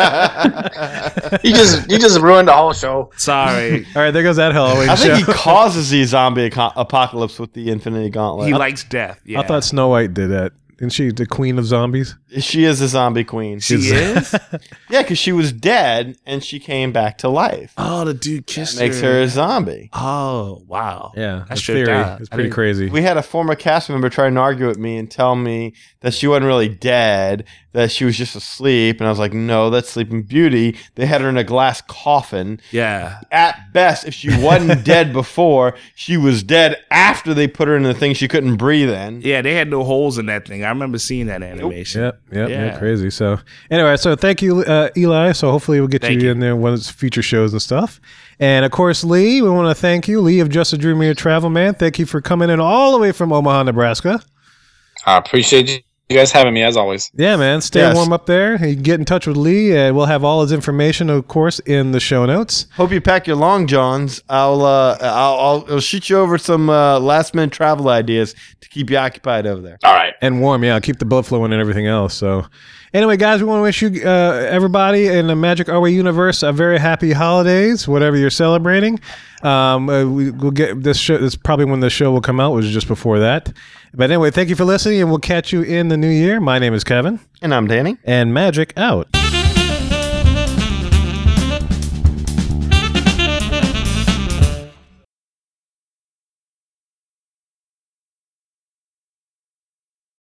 [0.00, 3.10] I You just you just ruined the whole show.
[3.16, 3.86] Sorry.
[3.94, 7.52] All right, there goes that Halloween I think he causes the zombie aco- apocalypse with
[7.52, 8.48] the Infinity Gauntlet.
[8.48, 9.20] he likes death.
[9.24, 9.40] Yeah.
[9.40, 10.52] I thought Snow White did that.
[10.78, 12.14] Isn't she the queen of zombies?
[12.38, 13.58] she is a zombie queen.
[13.60, 14.34] she is.
[14.90, 17.74] Yeah, because she was dead and she came back to life.
[17.76, 18.84] oh, the dude kissed her.
[18.86, 19.90] Makes her a zombie.
[19.92, 21.12] Oh wow.
[21.16, 21.90] Yeah, That's that's theory.
[21.92, 22.20] out.
[22.20, 22.88] It's I pretty didn't- crazy.
[22.90, 26.14] We had a former cast member try and argue with me and tell me that
[26.14, 29.00] she wasn't really dead, that she was just asleep.
[29.00, 30.76] And I was like, no, that's Sleeping Beauty.
[30.94, 32.60] They had her in a glass coffin.
[32.70, 33.20] Yeah.
[33.30, 37.82] At best, if she wasn't dead before, she was dead after they put her in
[37.82, 39.20] the thing she couldn't breathe in.
[39.20, 40.64] Yeah, they had no holes in that thing.
[40.64, 42.02] I remember seeing that animation.
[42.02, 42.64] Yep, yep, yeah.
[42.66, 42.78] Yeah.
[42.78, 43.10] crazy.
[43.10, 43.38] So
[43.70, 45.32] anyway, so thank you, uh, Eli.
[45.32, 46.30] So hopefully we'll get you, you.
[46.30, 48.00] in there one of his future shows and stuff.
[48.40, 51.12] And of course, Lee, we want to thank you, Lee of Just a Dream Away
[51.14, 51.74] Travel Man.
[51.74, 54.22] Thank you for coming in all the way from Omaha, Nebraska.
[55.04, 55.78] I appreciate you
[56.08, 57.10] you guys having me as always.
[57.14, 57.60] Yeah, man.
[57.60, 57.94] Stay Yes.
[57.94, 58.64] warm up there.
[58.64, 61.92] You get in touch with Lee, and we'll have all his information, of course, in
[61.92, 62.66] the show notes.
[62.76, 64.22] Hope you pack your long johns.
[64.28, 68.68] I'll uh, I'll, I'll, I'll shoot you over some uh, last minute travel ideas to
[68.70, 69.78] keep you occupied over there.
[69.84, 70.14] All right.
[70.22, 70.64] and warm.
[70.64, 72.14] Yeah, keep the blood flowing and everything else.
[72.14, 72.46] So,
[72.94, 76.42] anyway, guys, we want to wish you, uh, everybody in the Magic Our Way universe,
[76.42, 79.00] a very happy holidays, whatever you're celebrating.
[79.42, 81.18] Um, uh, we, we'll get this show.
[81.18, 83.52] This is probably when the show will come out, which is just before that.
[83.94, 86.40] But anyway, thank you for listening, and we'll catch you in the new year.
[86.40, 87.96] My name is Kevin, And I'm Danny.
[88.04, 89.08] and Magic out.